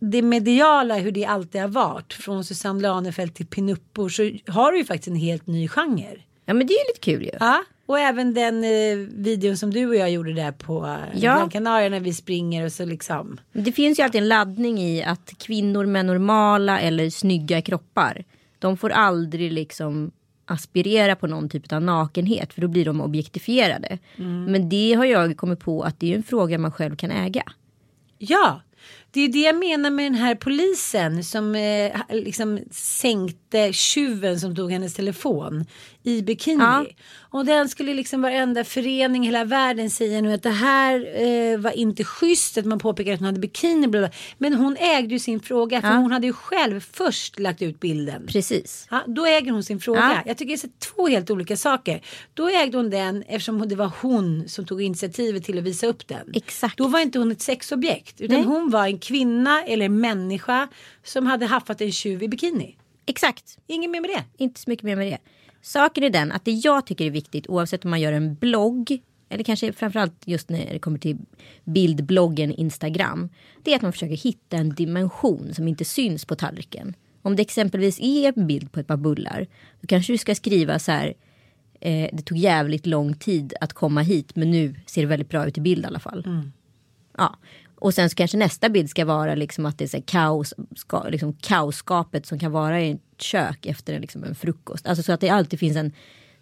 [0.00, 2.12] Det mediala hur det alltid har varit.
[2.12, 4.08] Från Susanne Lanefelt till pinuppor.
[4.08, 6.16] Så har du ju faktiskt en helt ny genre.
[6.44, 7.30] Ja men det är ju lite kul ju.
[7.40, 7.64] Ja.
[7.86, 11.36] Och även den eh, videon som du och jag gjorde där på eh, Ja.
[11.36, 13.40] Gran Canaria när vi springer och så liksom.
[13.52, 18.24] Det finns ju alltid en laddning i att kvinnor med normala eller snygga kroppar.
[18.58, 20.10] De får aldrig liksom
[20.44, 23.98] aspirera på någon typ av nakenhet för då blir de objektifierade.
[24.48, 27.42] Men det har jag kommit på att det är en fråga man själv kan äga.
[28.18, 28.60] Ja,
[29.10, 34.56] det är det jag menar med den här polisen som eh, liksom sänkte tjuven som
[34.56, 35.66] tog hennes telefon
[36.02, 36.62] i bikini.
[36.62, 36.86] Ja.
[37.32, 41.58] Och den skulle liksom varenda förening i hela världen säga nu att det här eh,
[41.58, 43.88] var inte schysst att man påpekar att hon hade bikini.
[43.88, 44.10] Bla bla.
[44.38, 45.94] Men hon ägde ju sin fråga för Ja.
[45.94, 48.26] hon hade ju själv först lagt ut bilden.
[48.26, 48.86] Precis.
[48.90, 50.00] Ja, då äger hon sin fråga.
[50.00, 50.22] Ja.
[50.26, 52.00] Jag tycker det är två helt olika saker.
[52.34, 56.08] Då ägde hon den eftersom det var hon som tog initiativet till att visa upp
[56.08, 56.32] den.
[56.34, 56.78] Exakt.
[56.78, 58.46] Då var inte hon ett sexobjekt utan Nej.
[58.46, 60.68] hon var en kvinna eller människa
[61.04, 62.76] som hade haffat en tjuv i bikini.
[63.06, 63.58] Exakt.
[63.66, 64.44] Inget mer med det.
[64.44, 65.18] Inte så mycket mer med det.
[65.62, 69.02] Saken är den att det jag tycker är viktigt oavsett om man gör en blogg
[69.28, 71.18] eller kanske framförallt just när det kommer till
[71.64, 73.28] bildbloggen Instagram.
[73.62, 76.94] Det är att man försöker hitta en dimension som inte syns på tallriken.
[77.22, 79.46] Om det exempelvis är en bild på ett par bullar.
[79.80, 81.14] Då kanske du ska skriva så här.
[81.80, 85.46] Eh, det tog jävligt lång tid att komma hit men nu ser det väldigt bra
[85.46, 86.22] ut i bild i alla fall.
[87.16, 87.36] Ja.
[87.82, 91.08] Och sen så kanske nästa bild ska vara liksom att det är så kaos, ska,
[91.08, 94.86] liksom kaosskapet som kan vara i ett kök efter en, liksom en frukost.
[94.86, 95.92] Alltså så att det alltid finns en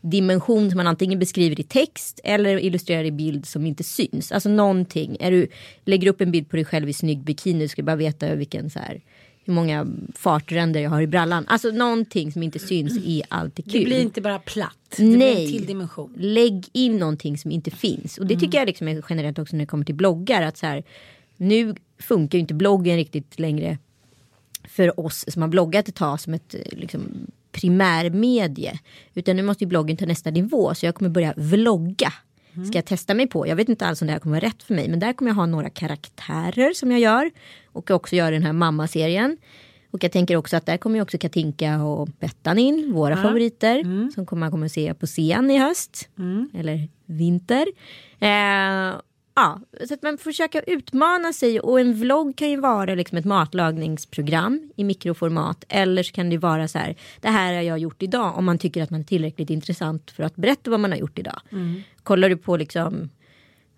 [0.01, 4.33] dimension som man antingen beskriver i text eller illustrerar i bild som inte syns.
[4.33, 5.17] Alltså någonting.
[5.21, 5.49] Är du
[5.85, 8.71] lägger upp en bild på dig själv i snygg bikini, du ska bara veta vilken
[8.71, 9.01] så här
[9.45, 11.45] hur många fartränder jag har i brallan.
[11.49, 13.81] Alltså någonting som inte syns är alltid kul.
[13.81, 14.77] Det blir inte bara platt.
[14.97, 15.49] Det blir en Nej.
[15.53, 16.15] till dimension.
[16.17, 18.19] Lägg in någonting som inte finns.
[18.19, 20.43] Och det tycker jag liksom är generellt också när det kommer till bloggar.
[20.43, 20.85] Att så här,
[21.41, 23.79] nu funkar ju inte bloggen riktigt längre
[24.69, 28.81] för oss som har bloggat ett tag som ett eh, liksom, primärmedie.
[29.15, 30.75] Utan nu måste ju bloggen ta nästa nivå.
[30.75, 32.13] Så jag kommer börja vlogga.
[32.67, 33.47] Ska jag testa mig på.
[33.47, 34.89] Jag vet inte alls om det här kommer vara rätt för mig.
[34.89, 37.31] Men där kommer jag ha några karaktärer som jag gör.
[37.67, 39.37] Och också göra den här mammaserien.
[39.91, 43.83] Och jag tänker också att där kommer ju också Katinka och Bettan in, våra favoriter.
[44.11, 46.09] Som kommer man kommer att se på scen i höst.
[46.55, 47.67] Eller vinter.
[48.21, 49.01] Eh,
[49.41, 51.61] ja, så att man försöker utmana sig.
[51.61, 55.65] Och en vlogg kan ju vara liksom ett matlagningsprogram i mikroformat.
[55.69, 58.39] Eller så kan det vara så här, det här har jag gjort idag.
[58.39, 61.19] Om man tycker att man är tillräckligt intressant för att berätta vad man har gjort
[61.19, 61.41] idag.
[62.03, 63.09] Kollar du på liksom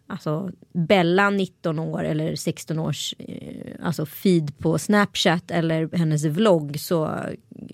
[0.06, 6.80] alltså Bella 19 år eller 16 års eh, alltså feed på Snapchat eller hennes vlogg
[6.80, 7.20] så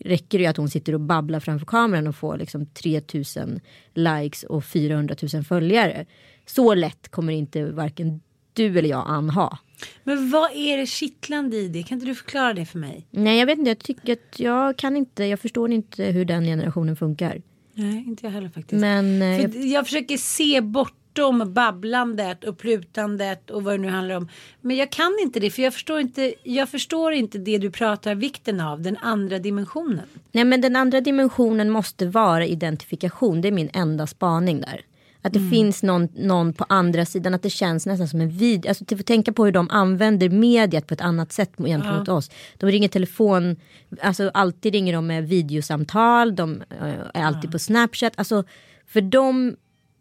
[0.00, 3.60] räcker det ju att hon sitter och babblar framför kameran och får liksom 3000
[3.94, 6.06] likes och 400 000 följare.
[6.48, 8.20] Så lätt kommer inte varken
[8.52, 9.58] du eller jag Ann ha.
[10.04, 11.82] Men vad är det kittlande i det?
[11.82, 13.06] Kan inte du förklara det för mig?
[13.10, 16.44] Nej jag vet inte, jag tycker att jag kan inte, jag förstår inte hur den
[16.44, 17.42] generationen funkar.
[17.74, 18.80] Nej, inte jag heller faktiskt.
[18.80, 23.88] Men eh, jag, För jag försöker se bortom babblandet och plutandet och vad det nu
[23.88, 24.28] handlar om.
[24.60, 28.14] Men jag kan inte det för jag förstår inte, jag förstår inte det du pratar
[28.14, 30.06] vikten av, den andra dimensionen.
[30.32, 33.40] Nej men den andra dimensionen måste vara identifikation.
[33.40, 34.80] Det är min enda spaning där.
[35.22, 37.34] Att det finns någon, någon på andra sidan.
[37.34, 38.68] Att det känns nästan som en video.
[38.68, 42.30] Alltså till att tänka på hur de använder mediet på ett annat sätt gentemot oss.
[42.56, 43.56] De ringer telefon.
[44.02, 46.36] Alltså alltid ringer de med videosamtal.
[46.36, 48.12] De eh, är alltid på Snapchat.
[48.16, 48.44] Alltså
[48.86, 49.56] för dem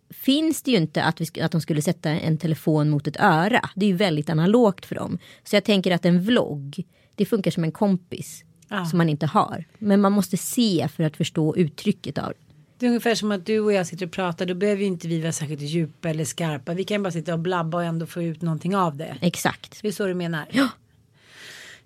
[0.10, 3.70] finns det ju inte att, vi, att de skulle sätta en telefon mot ett öra.
[3.76, 5.18] Det är ju väldigt analogt för dem.
[5.44, 6.84] Så jag tänker att en vlogg.
[7.16, 8.44] Det funkar som en kompis.
[8.70, 8.86] Ja.
[8.86, 9.66] Som man inte har.
[9.78, 12.47] Men man måste se för att förstå uttrycket av det.
[12.80, 14.46] Det är ungefär som att du och jag sitter och pratar.
[14.46, 16.74] Då behöver ju inte vi vara särskilt djupa eller skarpa.
[16.74, 19.18] Vi kan bara sitta och blabba och ändå få ut någonting av det.
[19.22, 19.82] Exakt.
[19.82, 20.46] Det är så du menar?
[20.52, 20.70] Ja.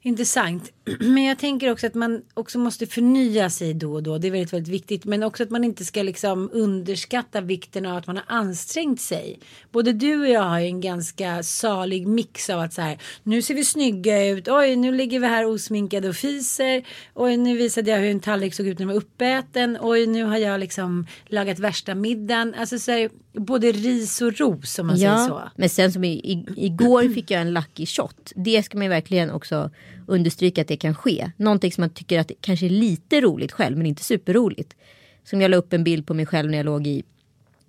[0.04, 0.72] Intressant.
[1.00, 4.18] Men jag tänker också att man också måste förnya sig då och då.
[4.18, 5.06] Det är väldigt, väldigt viktigt.
[5.06, 9.40] Men också att man inte ska liksom underskatta vikten av att man har ansträngt sig.
[9.72, 12.98] Både du och jag har ju en ganska salig mix av att så här.
[13.24, 14.48] Nu ser vi snygga ut.
[14.48, 16.84] Oj, nu ligger vi här osminkade och fiser.
[17.14, 19.78] Oj, nu visade jag hur en tallrik såg ut när den var uppäten.
[19.82, 22.56] Oj, nu har jag liksom lagat värsta middagen.
[22.58, 25.42] Alltså så här, både ris och ros om man säger så.
[25.56, 28.32] men sen som i, i, igår fick jag en lucky shot.
[28.36, 29.70] Det ska man ju verkligen också
[30.08, 31.32] understryka att det kan ske.
[31.38, 34.76] Någonting som man tycker att det kanske är lite roligt själv men inte superroligt.
[35.24, 37.04] Som jag la upp en bild på mig själv när jag låg i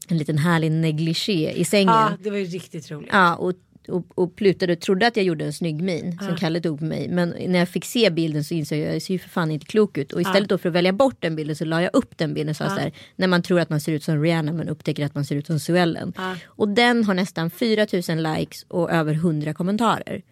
[0.09, 1.95] en liten härlig negligé i sängen.
[1.95, 3.11] Ja, det var ju riktigt roligt.
[3.13, 3.55] Ja, och,
[3.89, 6.85] och, och plutade och trodde att jag gjorde en snygg min som Kalle tog på
[6.85, 7.09] mig.
[7.09, 9.51] Men när jag fick se bilden så insåg jag att jag ser ju för fan
[9.51, 10.13] inte klok ut.
[10.13, 12.55] Och istället då för att välja bort den bilden så la jag upp den bilden.
[12.55, 15.15] Så så här, när man tror att man ser ut som Rihanna men upptäcker att
[15.15, 16.13] man ser ut som Sue Ellen.
[16.45, 20.23] Och den har nästan 4000 likes och över 100 kommentarer.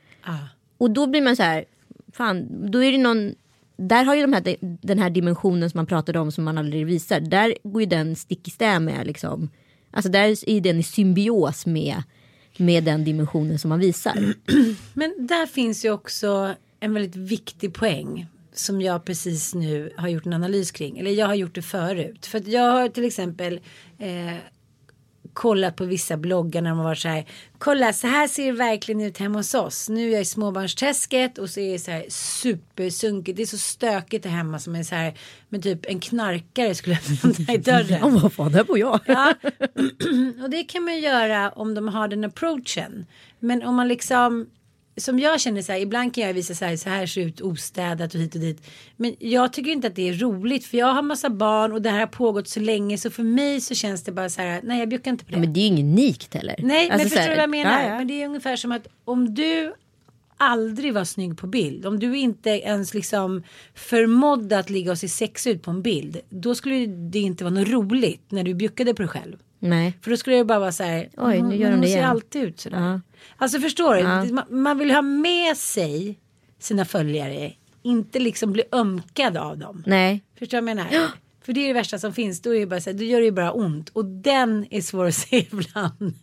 [0.78, 1.64] Och då blir man så här,
[2.12, 3.34] fan, då är det någon,
[3.76, 6.86] där har ju de här, den här dimensionen som man pratade om som man aldrig
[6.86, 9.50] visar, där går ju den stick i stäv med liksom
[9.90, 12.02] Alltså där är den i symbios med,
[12.61, 14.35] med den dimensionen som man visar.
[14.94, 20.27] Men där finns ju också en väldigt viktig poäng som jag precis nu har gjort
[20.27, 20.99] en analys kring.
[20.99, 22.27] Eller jag har gjort det förut.
[22.27, 23.61] För att jag har till exempel
[23.99, 24.35] eh,
[25.33, 27.24] kollat på vissa bloggar när de har varit så här.
[27.59, 29.88] Kolla så här ser det verkligen ut hemma hos oss.
[29.88, 33.37] Nu är jag i småbarnsträsket och så är det så här supersunkigt.
[33.37, 35.14] Det är så stökigt där hemma som är så här.
[35.48, 37.98] med typ en knarkare skulle öppna i dörren.
[38.00, 39.00] Ja, vad fan, där bor jag.
[39.06, 39.35] Ja.
[40.42, 43.06] och det kan man göra om de har den approachen.
[43.38, 44.46] Men om man liksom
[44.96, 47.40] som jag känner så här, ibland kan jag visa så här, så här ser ut
[47.40, 48.66] ostädat och hit och dit.
[48.96, 51.90] Men jag tycker inte att det är roligt för jag har massa barn och det
[51.90, 54.79] här har pågått så länge så för mig så känns det bara så här, nej
[54.79, 55.37] jag bjuckar inte på det.
[55.37, 56.57] Ja, men det är ju inget unikt heller.
[56.59, 57.83] Nej, Alltså, men förstår du vad jag menar?
[57.83, 57.98] Ja, ja.
[57.98, 59.74] Men det är ungefär som att om du
[60.37, 63.42] aldrig var snygg på bild, om du inte ens liksom
[63.74, 67.55] förmådde att ligga och se sex ut på en bild, då skulle det inte vara
[67.55, 69.37] något roligt när du bjuckade på dig själv.
[69.59, 69.92] Nej.
[70.03, 71.09] För då skulle det bara vara så här.
[71.16, 72.79] Oj, nu "Mm, gör de hon det ser igen." alltid ut sådär.
[72.81, 73.00] Ja.
[73.37, 74.00] Alltså förstår du?
[74.00, 74.44] Ja.
[74.50, 76.18] Man, vill ha med sig
[76.59, 77.52] sina följare.
[77.83, 79.83] Inte liksom bli ömkad av dem.
[79.87, 80.24] Nej.
[80.38, 81.11] Förstår du vad jag menar?
[81.44, 82.42] För det är det värsta som finns.
[82.42, 83.88] Då är det bara så här, då gör det ju bara ont.
[83.88, 86.14] Och den är svår att se ibland.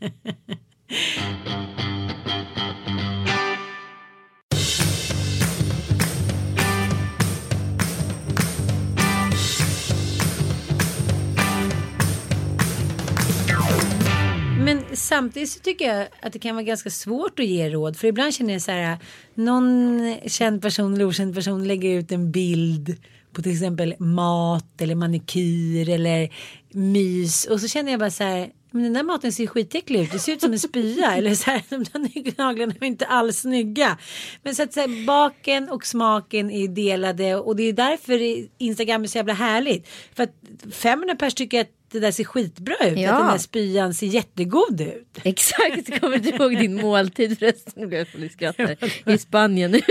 [14.98, 17.98] Samtidigt så tycker jag att det kan vara ganska svårt att ge råd.
[17.98, 18.98] För ibland känner jag så här.
[19.34, 22.98] Någon känd person eller okänd person lägger ut en bild
[23.34, 26.30] på till exempel mat eller manikyr eller
[26.72, 27.46] mys.
[27.46, 28.52] Och så känner jag bara så här.
[28.72, 30.12] Men den där maten ser skitäcklig ut.
[30.12, 31.14] Det ser ut som en spya.
[31.18, 31.62] eller så här.
[31.70, 33.98] De där naglarna är inte alls snygga.
[34.44, 37.36] Men så att så här, baken och smaken är delade.
[37.36, 39.88] Och det är därför Instagram är så jävla härligt.
[40.16, 40.34] För att
[40.72, 43.00] 500 pers tycker att det där ser skitbra ut.
[43.00, 43.12] Ja.
[43.12, 45.18] Att den där spyan ser jättegod ut.
[45.24, 47.74] Exakt, kommer du ihåg din måltid förresten?
[47.76, 48.78] Nu blev jag full i skratt här.
[49.14, 49.72] I Spanien.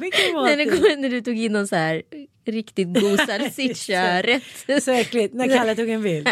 [0.00, 0.98] Vilken när, det måltid.
[0.98, 2.02] när du tog in någon så här
[2.46, 4.82] riktigt god salsiccia-rätt.
[4.82, 6.28] Så äckligt när Kalle tog en bild.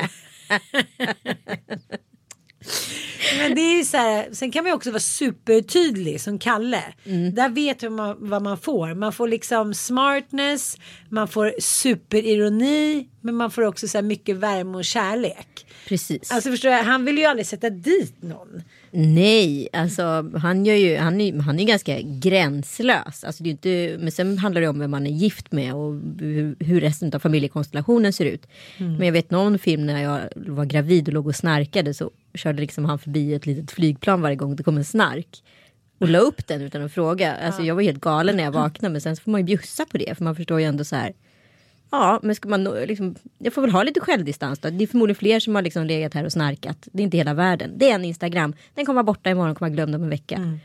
[3.39, 6.83] Men det är ju så här, sen kan man ju också vara supertydlig som Kalle.
[7.33, 8.95] Där vet man vad man får.
[8.95, 10.77] Man får liksom smartness,
[11.09, 15.67] man får superironi, men man får också så här mycket värme och kärlek.
[15.89, 16.33] Precis.
[16.33, 18.63] Alltså förstår jag, han vill ju aldrig sätta dit någon.
[18.91, 23.25] Nej, alltså han, gör ju, han, är, han är ganska gränslös.
[23.25, 25.95] Alltså, det är inte, men sen handlar det om vem man är gift med och
[26.19, 28.47] hur, hur resten av familjekonstellationen ser ut.
[28.79, 32.61] Men jag vet någon film när jag var gravid och låg och snarkade så körde
[32.61, 35.43] liksom han förbi ett litet flygplan varje gång det kom en snark.
[35.99, 37.37] Och la upp den utan att fråga.
[37.37, 39.87] Alltså, Jag var helt galen när jag vaknade men sen så får man ju bjussa
[39.87, 41.13] på det för man förstår ju ändå så här.
[41.91, 44.71] Ja, men ska man liksom, jag får väl ha lite självdistans då.
[44.71, 46.89] Det är förmodligen fler som har liksom legat här och snarkat.
[46.93, 47.71] Det är inte hela världen.
[47.77, 48.55] Det är en Instagram.
[48.75, 50.59] Den kommer vara borta imorgon, kommer jag glömma om en vecka.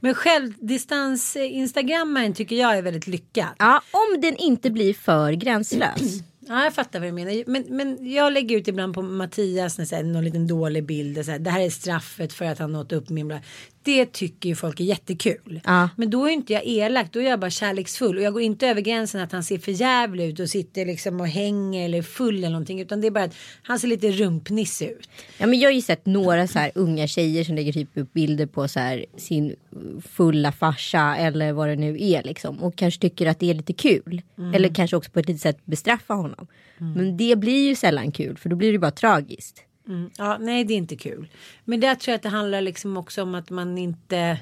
[0.00, 3.48] Men självdistans eh, instagrammaren tycker jag är väldigt lyckad.
[3.58, 6.22] Ja, om den inte blir för gränslös.
[6.48, 7.44] Ja, jag fattar vad du menar.
[7.46, 11.24] Men, men jag lägger ut ibland på Mattias när så här, någon liten dålig bild.
[11.24, 13.40] Så här, det här är straffet för att han nått upp min bla.
[13.84, 15.60] Det tycker ju folk är jättekul.
[15.64, 15.88] Ja.
[15.96, 17.12] Men då är inte jag elak.
[17.12, 18.16] Då är jag bara kärleksfull.
[18.16, 21.20] Och jag går inte över gränsen att han ser för jävlig ut och sitter liksom
[21.20, 22.80] och hänger eller är full eller någonting.
[22.80, 25.08] Utan det är bara att han ser lite rumpnisse ut.
[25.38, 28.12] Ja, men jag har ju sett några så här unga tjejer som lägger typ upp
[28.12, 29.56] bilder på så här sin
[30.04, 32.62] fulla farsa eller vad det nu är liksom.
[32.62, 34.22] Och kanske tycker att det är lite kul.
[34.54, 36.46] Eller kanske också på ett litet sätt bestraffa honom.
[36.78, 39.64] Men det blir ju sällan kul för då blir det bara tragiskt.
[39.88, 40.10] Mm.
[40.18, 41.28] Ja, nej det är inte kul.
[41.64, 44.38] Men där tror jag att det handlar liksom också om att man inte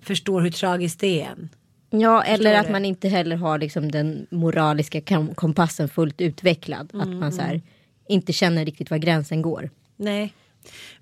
[0.00, 1.48] förstår hur tragiskt det är än.
[1.90, 5.00] Ja, eller att man inte heller har liksom den moraliska
[5.34, 6.90] kompassen fullt utvecklad.
[6.94, 7.62] Att man så här,
[8.08, 9.70] inte känner riktigt var gränsen går.
[9.96, 10.34] Nej.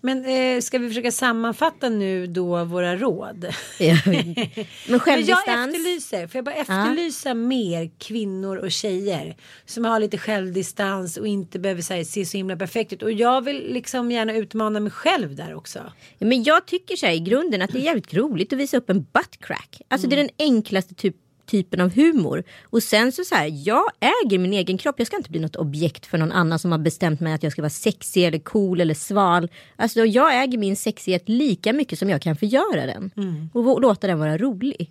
[0.00, 3.46] Men eh, ska vi försöka sammanfatta nu då våra råd?
[3.78, 4.14] Vet inte.
[4.54, 5.74] Men Men jag självdistans.
[5.74, 11.58] efterlyser, får jag bara efterlysa mer kvinnor och tjejer som har lite självdistans och inte
[11.58, 13.02] behöver så här, se så himla perfekt ut.
[13.02, 15.78] Och jag vill liksom gärna utmana mig själv där också.
[16.18, 18.76] Ja, men jag tycker så här i grunden att det är jävligt roligt att visa
[18.76, 19.80] upp en butt crack.
[19.88, 21.16] Alltså det är den enklaste typ,
[21.48, 22.44] typen av humor.
[22.64, 24.94] Och sen så så här, jag äger min egen kropp.
[24.98, 27.52] Jag ska inte bli något objekt för någon annan som har bestämt mig att jag
[27.52, 29.48] ska vara sexig eller cool eller sval.
[29.76, 33.10] Alltså jag äger min sexighet lika mycket som jag kan förgöra den.
[33.54, 34.90] Och vå- låta den vara rolig.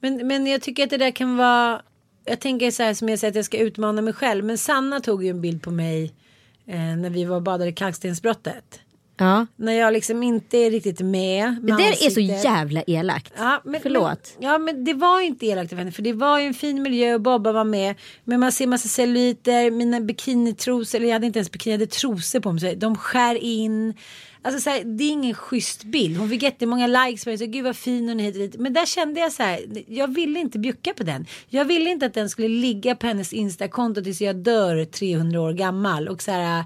[0.00, 1.82] Men, men jag tycker att det där kan vara.
[2.24, 4.44] Jag tänker så här som jag säger att jag ska utmana mig själv.
[4.44, 6.12] Men Sanna tog ju en bild på mig
[6.66, 8.80] eh, när vi var och badade i kalkstensbrottet.
[9.16, 9.46] Ja.
[9.56, 11.56] När jag liksom inte är riktigt med.
[11.62, 13.32] Det där är så jävla elakt.
[13.36, 14.36] Ja, men, Förlåt.
[14.38, 16.54] Men, ja men det var ju inte elakt av henne för det var ju en
[16.54, 17.94] fin miljö och Bobba var med.
[18.24, 21.90] Men man ser massa celluliter, mina bikinitrosor, eller jag hade inte ens bikini, jag hade
[21.90, 22.76] trosor på mig.
[22.76, 23.94] De skär in.
[24.44, 26.16] Alltså så här, det är ingen schysst bild.
[26.16, 27.26] Hon fick jättemånga likes.
[27.26, 28.56] Men så, Gud vad fin hon är hit och dit.
[28.60, 29.60] Men där kände jag så här.
[29.86, 31.26] Jag ville inte bjucka på den.
[31.48, 35.52] Jag ville inte att den skulle ligga på hennes instakonto tills jag dör 300 år
[35.52, 36.08] gammal.
[36.08, 36.64] Och så här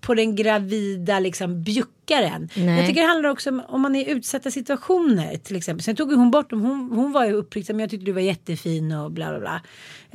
[0.00, 2.48] på den gravida liksom bjuckaren.
[2.56, 2.78] Nej.
[2.78, 5.84] Jag tycker det handlar också om om man är i utsatta situationer till exempel.
[5.84, 6.60] Sen tog ju hon bort dem.
[6.60, 9.60] Hon, hon var ju uppriktig men jag tyckte du var jättefin och bla bla bla.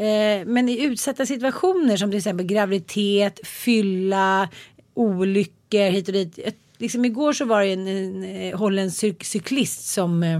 [0.05, 4.49] Eh, men i utsatta situationer som till exempel graviditet, fylla,
[4.93, 6.37] olyckor hit och dit.
[6.43, 10.39] Jag- Liksom igår så var det en, en, en holländsk cyk- cyklist som eh,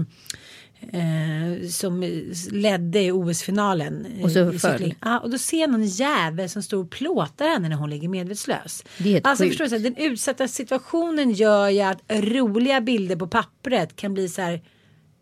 [0.92, 2.22] Eh, som
[2.52, 4.06] ledde i OS-finalen.
[4.18, 4.94] eh, Och så föll.
[5.00, 8.84] Ja, och då ser någon jävel som står och plåtar henne när hon ligger medvetslös.
[8.98, 9.58] Det är alltså sjukt.
[9.58, 14.42] förstår du, den utsatta situationen gör ju att roliga bilder på pappret kan bli så
[14.42, 14.62] här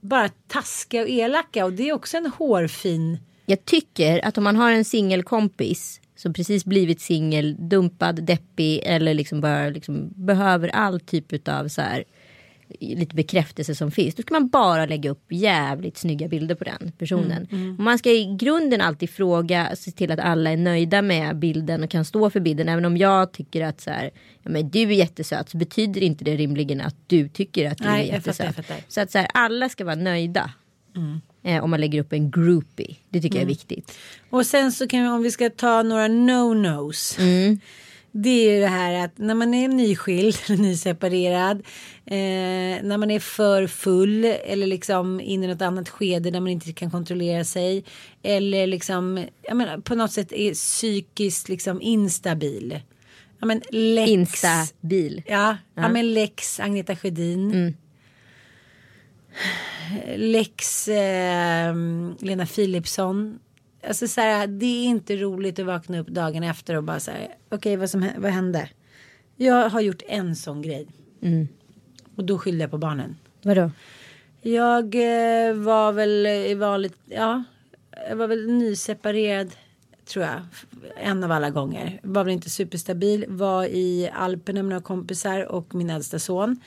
[0.00, 3.18] bara taskiga och elaka och det är också en hårfin.
[3.46, 9.14] Jag tycker att om man har en singelkompis som precis blivit singel, dumpad, deppig eller
[9.14, 12.04] liksom bara liksom behöver all typ av så här
[12.80, 14.14] lite bekräftelse som finns.
[14.14, 17.48] Då ska man bara lägga upp jävligt snygga bilder på den personen.
[17.78, 21.82] Och man ska i grunden alltid fråga, se till att alla är nöjda med bilden
[21.82, 22.68] och kan stå för bilden.
[22.68, 24.10] Även om jag tycker att så här,
[24.42, 27.84] ja, men du är jättesöt så betyder inte det rimligen att du tycker att du
[27.84, 28.56] Nej, är jättesöt.
[28.88, 30.50] Så att så här, alla ska vara nöjda.
[31.42, 32.96] Eh, om man lägger upp en groupie.
[33.08, 33.98] Det tycker jag är viktigt.
[34.30, 37.18] Och sen så kan vi, om vi ska ta några no-nos.
[38.16, 41.56] Det är det här att när man är nyskild, eller nyseparerad,
[42.06, 46.48] eh, när man är för full eller liksom in i något annat skede där man
[46.48, 47.84] inte kan kontrollera sig.
[48.22, 52.80] Eller liksom, jag menar, på något sätt är psykiskt liksom instabil.
[53.40, 54.10] Ja men lex.
[54.10, 55.22] Instabil.
[55.26, 55.88] Ja, ja.
[55.88, 57.76] men lex Agneta Sjödin.
[60.16, 61.74] Lex eh,
[62.18, 63.38] Lena Philipsson.
[63.88, 67.10] Alltså så här, det är inte roligt att vakna upp dagen efter och bara så
[67.10, 68.68] här, okej vad, som, vad hände?
[69.36, 70.86] Jag har gjort en sån grej.
[72.16, 73.16] Och då skyllde jag på barnen.
[73.42, 73.70] Vadå?
[74.42, 77.44] Jag eh, var väl i valet, ja,
[78.08, 79.50] jag var väl nyseparerad
[80.06, 80.40] tror jag.
[80.96, 82.00] En av alla gånger.
[82.02, 83.24] Var väl inte superstabil.
[83.28, 86.60] Var i Alperna med några kompisar och min äldsta son.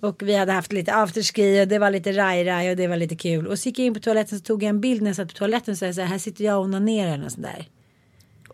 [0.00, 3.16] Och vi hade haft lite afterski och det var lite raj-raj och det var lite
[3.16, 3.46] kul.
[3.46, 5.28] Och så gick jag in på toaletten så tog jag en bild när jag satt
[5.28, 7.68] på toaletten så här, här sitter jag och onanerar eller sånt där.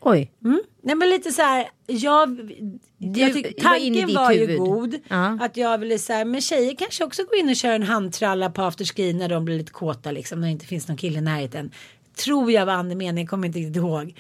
[0.01, 0.33] Oj.
[0.45, 0.63] Mm.
[0.83, 2.53] Nej men lite så här, jag,
[2.99, 4.95] jag tyck, var tanken ditt var ju god.
[5.09, 5.39] Ja.
[5.41, 8.51] Att jag ville så här, men tjejer kanske också går in och kör en handtralla
[8.51, 10.41] på afterski när de blir lite kåta liksom.
[10.41, 11.71] När det inte finns någon kille i närheten.
[12.25, 14.15] Tror jag var andemeningen, kommer inte riktigt ihåg.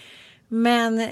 [0.48, 1.09] Men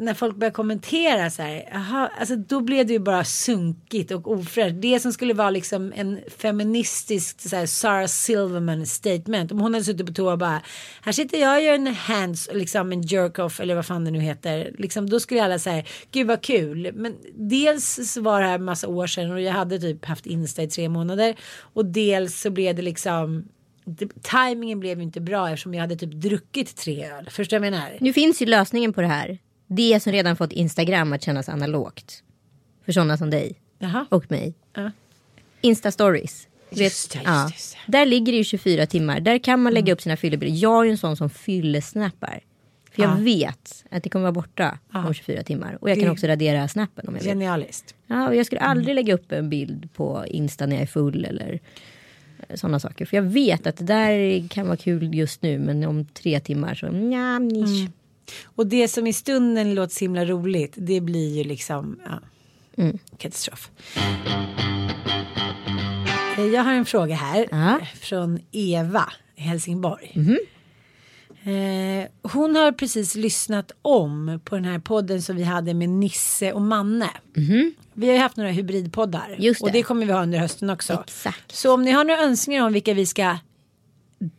[0.00, 4.30] när folk började kommentera så här, aha, alltså då blev det ju bara sunkigt och
[4.30, 4.82] ofräscht.
[4.82, 9.52] Det som skulle vara liksom en feministisk så här, Sarah Silverman statement.
[9.52, 10.62] Om hon hade suttit på toa och bara,
[11.02, 14.10] här sitter jag och gör en hands, liksom en jerk off eller vad fan det
[14.10, 14.74] nu heter.
[14.78, 16.90] Liksom, då skulle alla säga, gud vad kul.
[16.94, 20.62] Men dels så var det här massa år sedan och jag hade typ haft Insta
[20.62, 21.36] i tre månader.
[21.60, 23.44] Och dels så blev det liksom
[23.98, 27.28] det, timingen blev ju inte bra eftersom jag hade typ druckit tre öl.
[27.30, 27.96] Förstår du vad jag menar?
[28.00, 29.38] Nu finns ju lösningen på det här.
[29.66, 32.22] Det som redan fått Instagram att kännas analogt.
[32.84, 34.06] För sådana som dig Jaha.
[34.08, 34.54] och mig.
[34.74, 34.90] Ja.
[35.62, 36.46] Insta-stories.
[36.70, 37.92] Just det, just det, just det.
[37.92, 39.20] Där ligger det ju 24 timmar.
[39.20, 40.58] Där kan man lägga upp sina fyllebilder.
[40.60, 42.40] Jag är ju en sån som fyllesnappar.
[42.92, 43.14] För jag Ja.
[43.24, 45.78] vet att det kommer vara borta om 24 timmar.
[45.80, 47.28] Och jag kan Det- också radera snappen om jag vill.
[47.30, 47.94] Genialiskt.
[48.06, 51.24] Ja, och jag skulle aldrig lägga upp en bild på Insta när jag är full
[51.24, 51.60] eller
[52.56, 53.04] sådana saker.
[53.06, 56.74] För jag vet att det där kan vara kul just nu men om tre timmar
[56.74, 57.88] så nja, nisch.
[58.44, 62.20] Och det som i stunden låter så himla roligt det blir ju liksom ja,
[63.18, 63.70] katastrof.
[66.38, 67.78] Eh, Jag har en fråga här Ja.
[68.00, 70.12] från Eva i Helsingborg.
[71.42, 76.52] Eh, hon har precis lyssnat om på den här podden som vi hade med Nisse
[76.52, 77.10] och Manne.
[77.94, 79.78] Vi har ju haft några hybridpoddar Just och det.
[79.78, 81.02] det kommer vi ha under hösten också.
[81.06, 81.52] Exakt.
[81.56, 83.36] Så om ni har några önskningar om vilka vi ska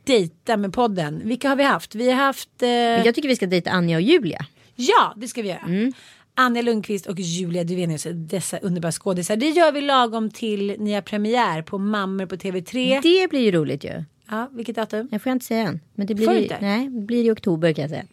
[0.04, 1.22] dejta med podden.
[1.24, 1.95] Vilka har vi haft?
[1.95, 4.45] Vi har haft eh, Jag tycker vi ska dejta Anja och Julia.
[4.76, 5.60] Ja, det ska vi göra.
[5.60, 5.93] Mm.
[6.36, 9.36] Anja Lundqvist och Julia Duvenius, dessa underbara skådisar.
[9.36, 12.99] Det gör vi lagom till ni har premiär på Mammor på TV3.
[13.02, 14.04] Det blir ju roligt ju.
[14.32, 15.08] Ja, vilket datum?
[15.12, 15.80] Jag får inte säga än.
[15.96, 16.58] Men det blir, Får inte?
[16.62, 18.04] nej, det blir i oktober kan jag säga.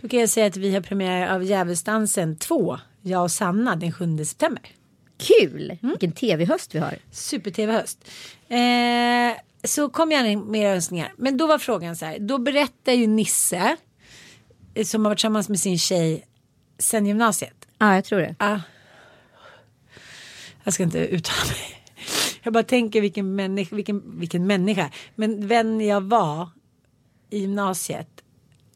[0.00, 3.92] Då kan jag säga att vi har premiär av Djävulsdansen 2, jag och Sanna, den
[3.92, 4.62] 7 september.
[5.18, 5.70] Kul!
[5.70, 5.78] Mm.
[5.90, 6.94] Vilken tv-höst vi har.
[7.10, 8.10] Super-tv-höst.
[8.48, 11.12] Eh, så kom gärna med era önskningar.
[11.16, 13.76] Men då var frågan så här, då berättar ju Nisse,
[14.74, 16.24] eh, som har varit tillsammans med sin tjej
[16.78, 17.68] sen gymnasiet.
[17.78, 18.34] Ja, jag tror det.
[18.38, 18.60] Ah.
[20.64, 21.75] jag ska inte uttala mig.
[22.46, 24.90] Jag bara tänker vilken människa, vilken, vilken människa.
[25.14, 26.48] Men vem jag var
[27.30, 28.08] i gymnasiet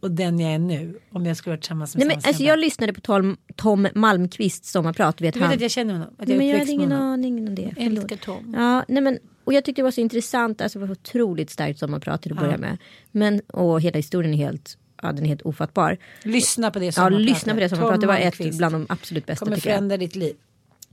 [0.00, 0.98] och den jag är nu.
[1.12, 3.88] Om jag skulle vara tillsammans med Nej, men, samma alltså, jag lyssnade på Tom, Tom
[3.94, 5.20] Malmqvist sommarprat.
[5.20, 5.54] Vet Du vet han.
[5.56, 6.08] att jag känner honom?
[6.18, 7.06] Att jag är men jag hade ingen honom?
[7.06, 7.74] aning om det.
[7.76, 8.54] Älskar Tom.
[8.58, 10.60] Ja, nej men, och jag tyckte det var så intressant.
[10.60, 12.78] Alltså det var otroligt starkt sommarprat till att börja med.
[13.10, 15.96] Men, och hela historien är helt, ja, den är helt ofattbar.
[16.22, 17.26] Lyssna på det Ja, sommarpratet.
[17.26, 18.00] lyssna på det sommarpratet.
[18.00, 19.76] Det var ett bland de absolut bästa kommer tycker jag.
[19.76, 20.34] förändra ditt liv.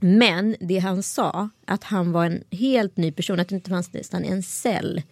[0.00, 3.92] Men det han sa, att han var en helt ny person, att det inte fanns
[3.92, 5.02] nästan en cell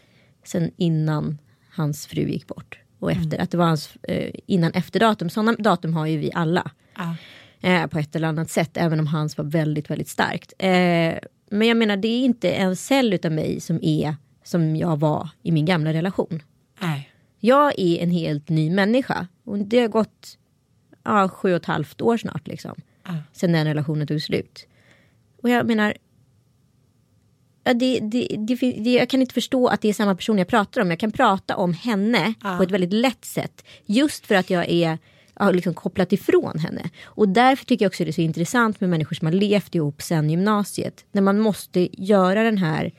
[0.44, 1.38] sen innan
[1.70, 2.78] hans fru gick bort.
[2.98, 5.30] Och efter, att det var hans eh, innan efter datum.
[5.30, 6.70] Sådana datum har ju vi alla.
[6.96, 7.16] Ja.
[7.60, 10.52] Eh, på ett eller annat sätt, även om hans var väldigt, väldigt starkt.
[10.58, 11.14] Eh,
[11.50, 15.28] men jag menar, det är inte en cell utav mig som är som jag var
[15.42, 16.42] i min gamla relation.
[16.80, 17.10] Nej.
[17.40, 19.26] Jag är en helt ny människa.
[19.44, 20.38] Och det har gått
[21.02, 22.74] ja, sju och ett halvt år snart liksom.
[23.04, 23.14] Ja.
[23.32, 24.66] Sen den relationen tog slut.
[25.46, 25.94] Och jag menar.
[27.64, 30.80] Ja, det, det, det, jag kan inte förstå att det är samma person jag pratar
[30.80, 30.90] om.
[30.90, 32.56] Jag kan prata om henne Ja.
[32.56, 33.64] på ett väldigt lätt sätt.
[33.86, 34.98] Just för att jag är
[35.34, 36.90] har liksom kopplat ifrån henne.
[37.04, 40.02] Och därför tycker jag också det är så intressant med människor som har levt ihop
[40.02, 41.04] sen gymnasiet.
[41.12, 42.92] När man måste göra den här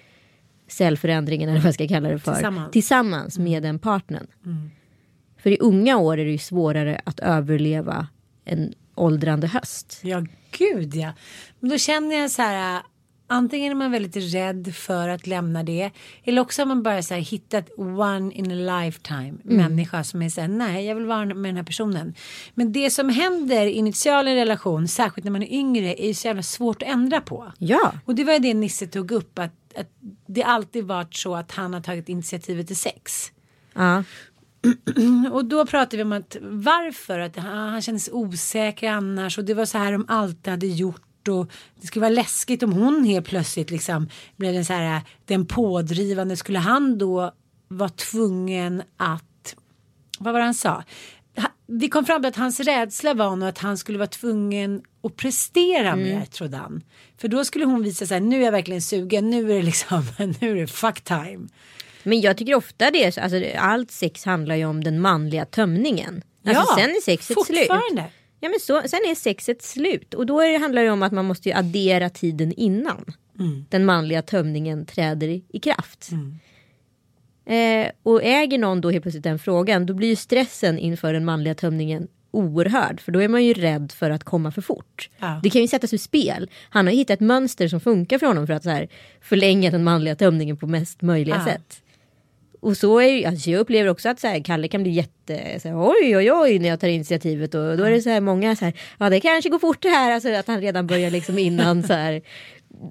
[0.67, 2.33] cellförändringen eller vad jag ska kalla det för.
[2.33, 2.71] Tillsammans.
[2.71, 4.27] tillsammans med den partnern.
[5.37, 8.07] För i unga år är det ju svårare att överleva
[8.45, 9.99] en åldrande höst.
[10.03, 11.13] Ja, gud ja.
[11.59, 12.81] Men då känner jag så här.
[13.29, 15.91] Antingen är man väldigt rädd för att lämna det.
[16.23, 20.29] Eller också har man bara så här hittat one in a lifetime människa som är
[20.29, 20.47] så här.
[20.47, 22.13] Nej, jag vill vara med den här personen.
[22.53, 26.13] Men det som händer initialt i en relation, särskilt när man är yngre, är ju
[26.13, 27.51] så jävla svårt att ändra på.
[27.57, 29.39] Ja, Och det var ju det Nisse tog upp.
[29.39, 29.89] Att, att
[30.27, 33.31] det alltid varit så att han har tagit initiativet till sex.
[33.73, 34.03] ja.
[35.31, 39.53] Och då pratade vi om att varför att han, han kändes osäker annars och det
[39.53, 41.51] var så här de alltid hade gjort och
[41.81, 46.37] det skulle vara läskigt om hon helt plötsligt liksom blev den så här den pådrivande
[46.37, 47.31] skulle han då
[47.67, 49.55] vara tvungen att
[50.19, 50.83] vad var det han sa?
[51.67, 55.15] Vi kom fram till att hans rädsla var nog att han skulle vara tvungen att
[55.15, 56.83] prestera mer trodde han.
[57.17, 60.03] För då skulle hon visa sig nu är jag verkligen sugen, nu är det liksom,
[60.39, 61.47] nu är det fuck time.
[62.07, 65.45] Men jag tycker ofta det är så, alltså, allt sex handlar ju om den manliga
[65.45, 66.21] tömningen.
[66.45, 67.67] Alltså, Ja, sen är sexet slut.
[68.39, 71.25] Ja, men så, sen är sexet slut och då det, handlar det om att man
[71.25, 73.05] måste ju addera tiden innan
[73.39, 73.65] Mm.
[73.69, 76.09] den manliga tömningen träder i, i kraft.
[77.45, 81.25] Eh, och äger någon då helt plötsligt den frågan då blir ju stressen inför den
[81.25, 85.09] manliga tömningen oerhörd för då är man ju rädd för att komma för fort.
[85.19, 85.39] Ja.
[85.43, 86.49] Det kan ju sättas ur spel.
[86.69, 88.87] Han har hittat ett mönster som funkar för honom för att så här,
[89.21, 91.45] förlänga den manliga tömningen på mest möjliga Ja.
[91.45, 91.81] sätt.
[92.59, 95.59] Och så är ju, alltså jag upplever också att så här, Kalle kan bli jätte,
[95.59, 98.21] så här, oj oj oj när jag tar initiativet och då är det så här
[98.21, 101.11] många så här, ja det kanske går fort det här, alltså att han redan börjar
[101.11, 102.21] liksom innan så här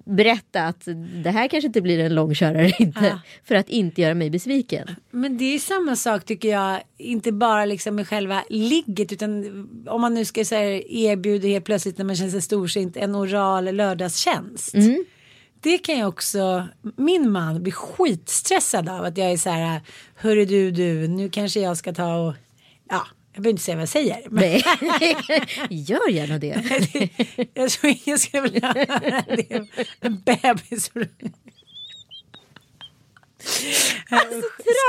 [0.04, 0.88] berätta att
[1.24, 3.20] det här kanske inte blir en långkörare inte, Ja.
[3.44, 4.88] för att inte göra mig besviken.
[5.10, 9.44] Men det är samma sak tycker jag, inte bara liksom med själva ligget utan
[9.86, 14.74] om man nu ska erbjuda helt plötsligt när man känner sig storsint en oral lördagstjänst.
[15.60, 19.80] Det kan jag också, min man blir skitstressad av att jag är så här,
[20.16, 22.34] hörru du du, nu kanske jag ska ta och,
[22.88, 24.18] ja, jag behöver inte säga vad jag säger.
[24.30, 24.60] Men
[25.00, 25.16] Nej,
[25.70, 27.48] gör gärna det.
[27.54, 29.66] jag tror ingen skulle vilja höra det.
[30.00, 30.90] En bebis.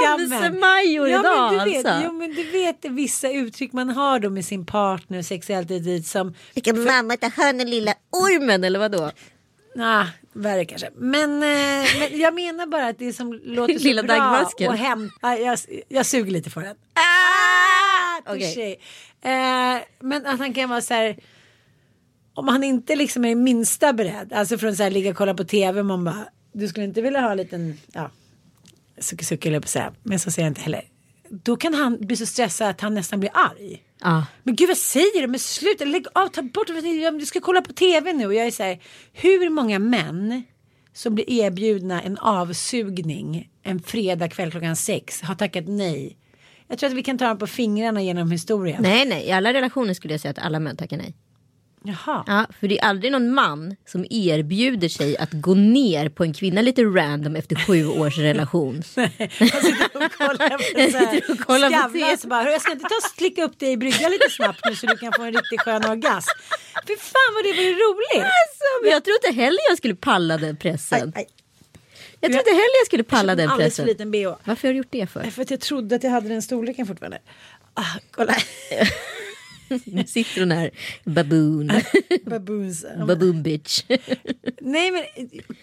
[0.03, 2.05] Tramsemajor ja, idag men du vet, alltså.
[2.05, 6.34] Jo men du vet vissa uttryck man har då med sin partner sexuellt dit som
[6.53, 9.11] Vilken mamma ta hör den lilla ormen eller vadå?
[9.80, 10.89] Ah, värre kanske.
[10.95, 14.69] Men, eh, men jag menar bara att det som låter så Lilla bra dagmasken.
[14.69, 15.09] och hem...
[15.21, 16.75] Ah, jag, jag suger lite på den.
[16.93, 18.32] Ah!
[18.34, 18.75] Touché.
[19.21, 21.17] Eh, men att han kan vara så här.
[22.34, 24.34] Om han inte liksom är minsta beredd.
[24.34, 25.84] Alltså från så här ligga och kolla på tv.
[25.84, 26.28] Man bara.
[26.53, 27.80] Du skulle inte vilja ha en liten.
[27.93, 28.11] Ja.
[28.99, 29.93] Sucke sucke eller på att säga.
[30.03, 30.84] Men så säger jag inte heller.
[31.30, 33.84] Då kan han bli så stressad att han nästan blir arg.
[34.01, 34.25] Ja.
[34.43, 35.27] Men gud vad säger du?
[35.27, 36.69] Men sluta, lägg av, ta bort.
[37.03, 38.25] Jag ska kolla på tv nu.
[38.25, 38.79] Och jag är så här,
[39.13, 40.43] hur många män
[40.93, 46.17] som blir erbjudna en avsugning en fredag kväll klockan sex har tackat nej.
[46.67, 48.81] Jag tror att vi kan ta dem på fingrarna genom historien.
[48.81, 51.15] Nej, nej, i alla relationer skulle jag säga att alla män tackar nej.
[51.88, 52.23] Jaha.
[52.27, 56.33] Ja, för det är aldrig någon man som erbjuder sig att gå ner på en
[56.33, 58.83] kvinna lite random efter sju års relation.
[58.95, 59.11] Jag
[59.63, 63.43] sitter och kollar på sitter och kollar Skavlan bara, jag ska inte ta och slicka
[63.43, 66.29] upp dig i bryggan lite snabbt nu så du kan få en riktigt skön orgasm.
[66.88, 68.25] Fy fan vad det blir roligt.
[68.25, 71.13] Alltså, men jag tror inte heller jag skulle palla den pressen.
[71.15, 71.27] Aj, aj.
[72.19, 74.09] Jag tror inte heller jag skulle palla den Alldeles för pressen.
[74.09, 74.35] liten bh.
[74.43, 75.23] Varför har du gjort det för?
[75.23, 77.19] För att jag trodde att jag hade den storleken fortfarande.
[77.73, 78.35] Ah, kolla.
[79.86, 80.72] Nu sitter hon här,
[81.03, 81.72] baboon,
[82.26, 82.86] Baboons.
[83.07, 83.84] baboon bitch.
[84.61, 85.03] Nej men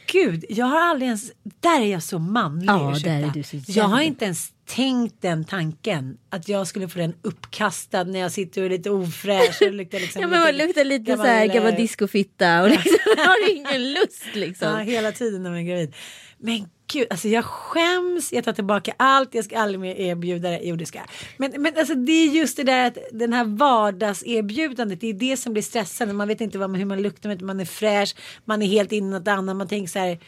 [0.07, 2.69] gud, jag har aldrig ens, där är jag så manlig.
[2.69, 3.11] Ja, ursäkta.
[3.11, 6.99] där är du så Jag har inte ens tänkt den tanken att jag skulle få
[6.99, 9.63] den uppkastad när jag sitter och är lite ofräsch.
[9.63, 12.97] Och luktar liksom Ja men man luktar lite så här gammal eh, discofitta och liksom
[13.17, 14.69] har ingen lust liksom.
[14.69, 15.95] Ja, hela tiden när man är gravid.
[16.39, 20.61] Men gud, alltså jag skäms, jag tar tillbaka allt, jag ska aldrig mer erbjuda det.
[20.63, 21.09] Jo det ska jag.
[21.37, 25.37] Men, men alltså det är just det där att den här vardagserbjudandet, det är det
[25.37, 26.15] som blir stressande.
[26.15, 28.15] Man vet inte vad man, hur man luktar, man, är fräsch,
[28.45, 29.57] man är helt inne i något annat.
[29.57, 30.19] Man tänker så här,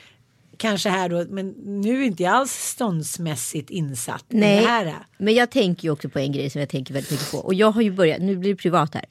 [0.56, 1.48] kanske här då, men
[1.82, 5.06] nu är inte jag alls ståndsmässigt insatt Nej, det här.
[5.18, 7.38] men jag tänker ju också på en grej som jag tänker väldigt mycket på.
[7.38, 9.04] Och jag har ju börjat, nu blir det privat här.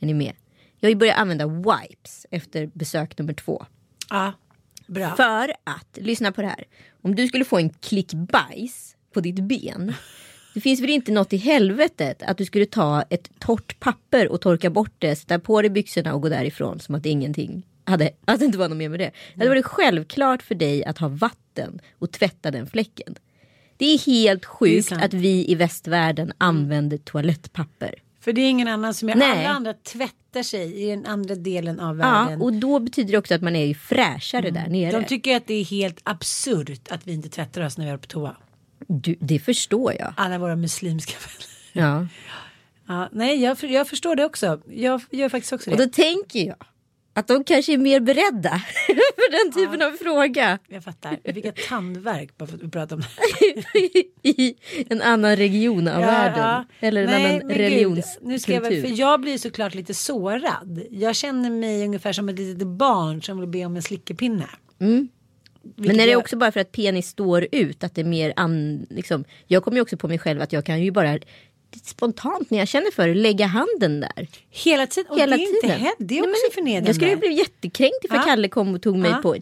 [0.00, 0.32] Är ni med?
[0.80, 3.66] Jag har ju börjat använda wipes efter besök nummer två.
[4.10, 4.32] Ja,
[4.86, 5.16] bra.
[5.16, 6.64] För att, lyssna på det här.
[7.02, 9.94] Om du skulle få en klick bajs på ditt ben.
[10.54, 14.40] Det finns väl inte något i helvetet att du skulle ta ett torrt papper och
[14.40, 18.38] torka bort det, sätta på dig byxorna och gå därifrån som att ingenting hade, att
[18.38, 19.10] det inte var något mer med det.
[19.34, 23.14] Det hade varit självklart för dig att ha vatten och tvätta den fläcken.
[23.76, 25.02] Det är helt sjukt sant.
[25.02, 27.94] att vi i västvärlden använder toalettpapper.
[28.20, 29.46] För det är ingen annan som gör, Nej.
[29.46, 32.40] alla andra tvättar sig i den andra delen av Ja, världen.
[32.42, 35.00] och då betyder det också att man är ju fräschare där nere.
[35.00, 37.96] De tycker att det är helt absurt att vi inte tvättar oss när vi är
[37.96, 38.36] på toa.
[38.86, 40.12] du, det förstår jag.
[40.16, 41.12] Alla våra muslimska
[41.74, 41.88] vänner.
[41.90, 42.06] Ja.
[42.86, 44.60] Ja, nej, jag, jag förstår det också.
[44.70, 45.84] Jag gör faktiskt också Och det.
[45.86, 46.56] då tänker jag
[47.20, 48.50] att de kanske är mer beredda
[48.86, 51.18] för den typen av fråga Jag fattar.
[51.24, 53.02] Ett tandvärk bara för att vi pratade om
[53.72, 54.04] det.
[54.28, 54.54] i
[54.88, 56.64] en annan region av världen.
[56.80, 58.28] Eller en Nej, annan religionskultur.
[58.28, 60.82] Nu ska jag, väl- för jag blir såklart lite sårad.
[60.90, 64.46] Jag känner mig ungefär som ett litet barn som vill be om en slickepinne.
[64.80, 65.08] Mm.
[65.76, 67.84] Men är det också bara för att penis står ut?
[67.84, 70.64] Att det är mer an, liksom, jag kommer ju också på mig själv att jag
[70.64, 71.18] kan ju bara
[71.84, 74.28] spontant när jag känner för det lägga handen där.
[74.50, 75.10] Hela tiden.
[75.12, 75.80] Och Hela det är inte tiden.
[75.80, 76.88] he- Det är Nej, också men förnedrande.
[76.88, 78.22] Jag skulle bli jättekränkt ifall Ja.
[78.24, 79.16] Kalle kom och tog mig Ja.
[79.22, 79.34] på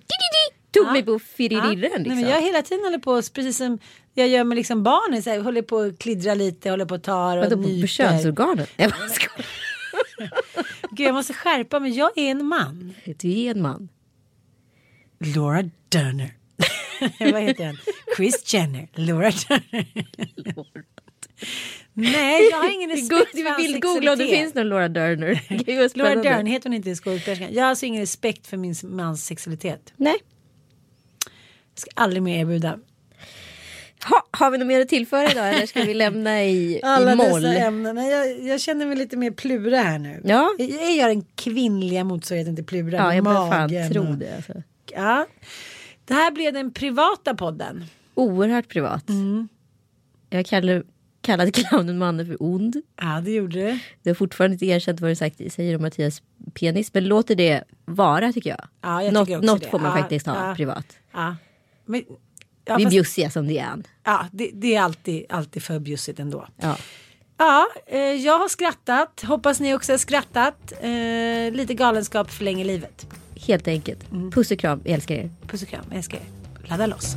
[0.70, 0.92] Tog Ja.
[0.92, 2.20] mig på firirren Nej, liksom.
[2.20, 3.78] men jag hela tiden håller på, precis som
[4.14, 7.02] jag gör med liksom barnen, så här, håller på att klidra lite, håller på att
[7.04, 7.80] ta och Vadå nyper.
[7.80, 8.66] på könsorganen?
[8.76, 9.46] Jag bara skojar.
[10.90, 12.94] Gud, jag måste skärpa mig, jag är en man.
[13.04, 13.88] Du är en man.
[15.34, 16.34] Laura Dörner.
[17.32, 17.78] Vad heter han?
[18.16, 18.88] Chris Jenner.
[18.94, 19.86] Laura Dörner.
[22.00, 25.40] Nej, jag har ingen respekt för hans googla om det finns någon Laura Dörner.
[25.98, 26.22] Laura.
[26.22, 27.48] Dern, heter hon inte skådespelerskan?
[27.52, 29.92] Jag har alltså ingen respekt för min mans sexualitet.
[29.96, 30.16] Nej.
[31.74, 32.78] Jag ska aldrig mer erbjuda.
[34.04, 37.16] Ha, har vi något mer att tillföra idag eller ska vi lämna i, Alla i
[37.16, 37.42] moll?
[37.42, 37.96] dessa ämnen.
[37.96, 40.22] Jag, jag känner mig lite mer plura här nu.
[40.24, 40.54] Ja.
[40.58, 42.96] Jag, jag gör den kvinnliga motsvarigheten till plura.
[42.96, 44.36] Ja, jag börjar fan tro det.
[44.36, 44.52] Alltså.
[44.92, 45.26] Ja.
[46.04, 47.84] Det här blev den privata podden.
[48.14, 49.08] Oerhört privat.
[49.08, 49.48] Mm.
[50.30, 50.84] Jag kallar,
[51.20, 52.76] kallade clownen mannen för ond.
[53.00, 53.78] Ja, det gjorde du.
[54.02, 56.22] Det har fortfarande inte erkänt vad du sagt säger om Mattias
[56.54, 56.94] penis.
[56.94, 58.68] Men låter det vara tycker jag.
[58.80, 59.68] Ja, jag något tycker något det.
[59.70, 60.54] får man Ja, faktiskt ha ja.
[60.54, 60.86] privat.
[61.12, 61.36] Ja.
[61.86, 62.04] Men,
[62.64, 63.82] ja, Vi är fast, bjussiga som det är.
[64.04, 66.46] ja, det, det är alltid, alltid för bjussigt ändå.
[66.56, 66.76] Ja.
[67.38, 69.22] Ja, eh, jag har skrattat.
[69.26, 70.72] Hoppas ni också har skrattat.
[70.80, 73.06] Eh, lite galenskap förlänger livet.
[73.46, 74.12] Helt enkelt.
[74.12, 74.30] Mm.
[74.30, 75.30] Puss och kram, jag älskar er.
[75.46, 76.68] Puss och kram, jag älskar er.
[76.68, 77.16] Ladda loss.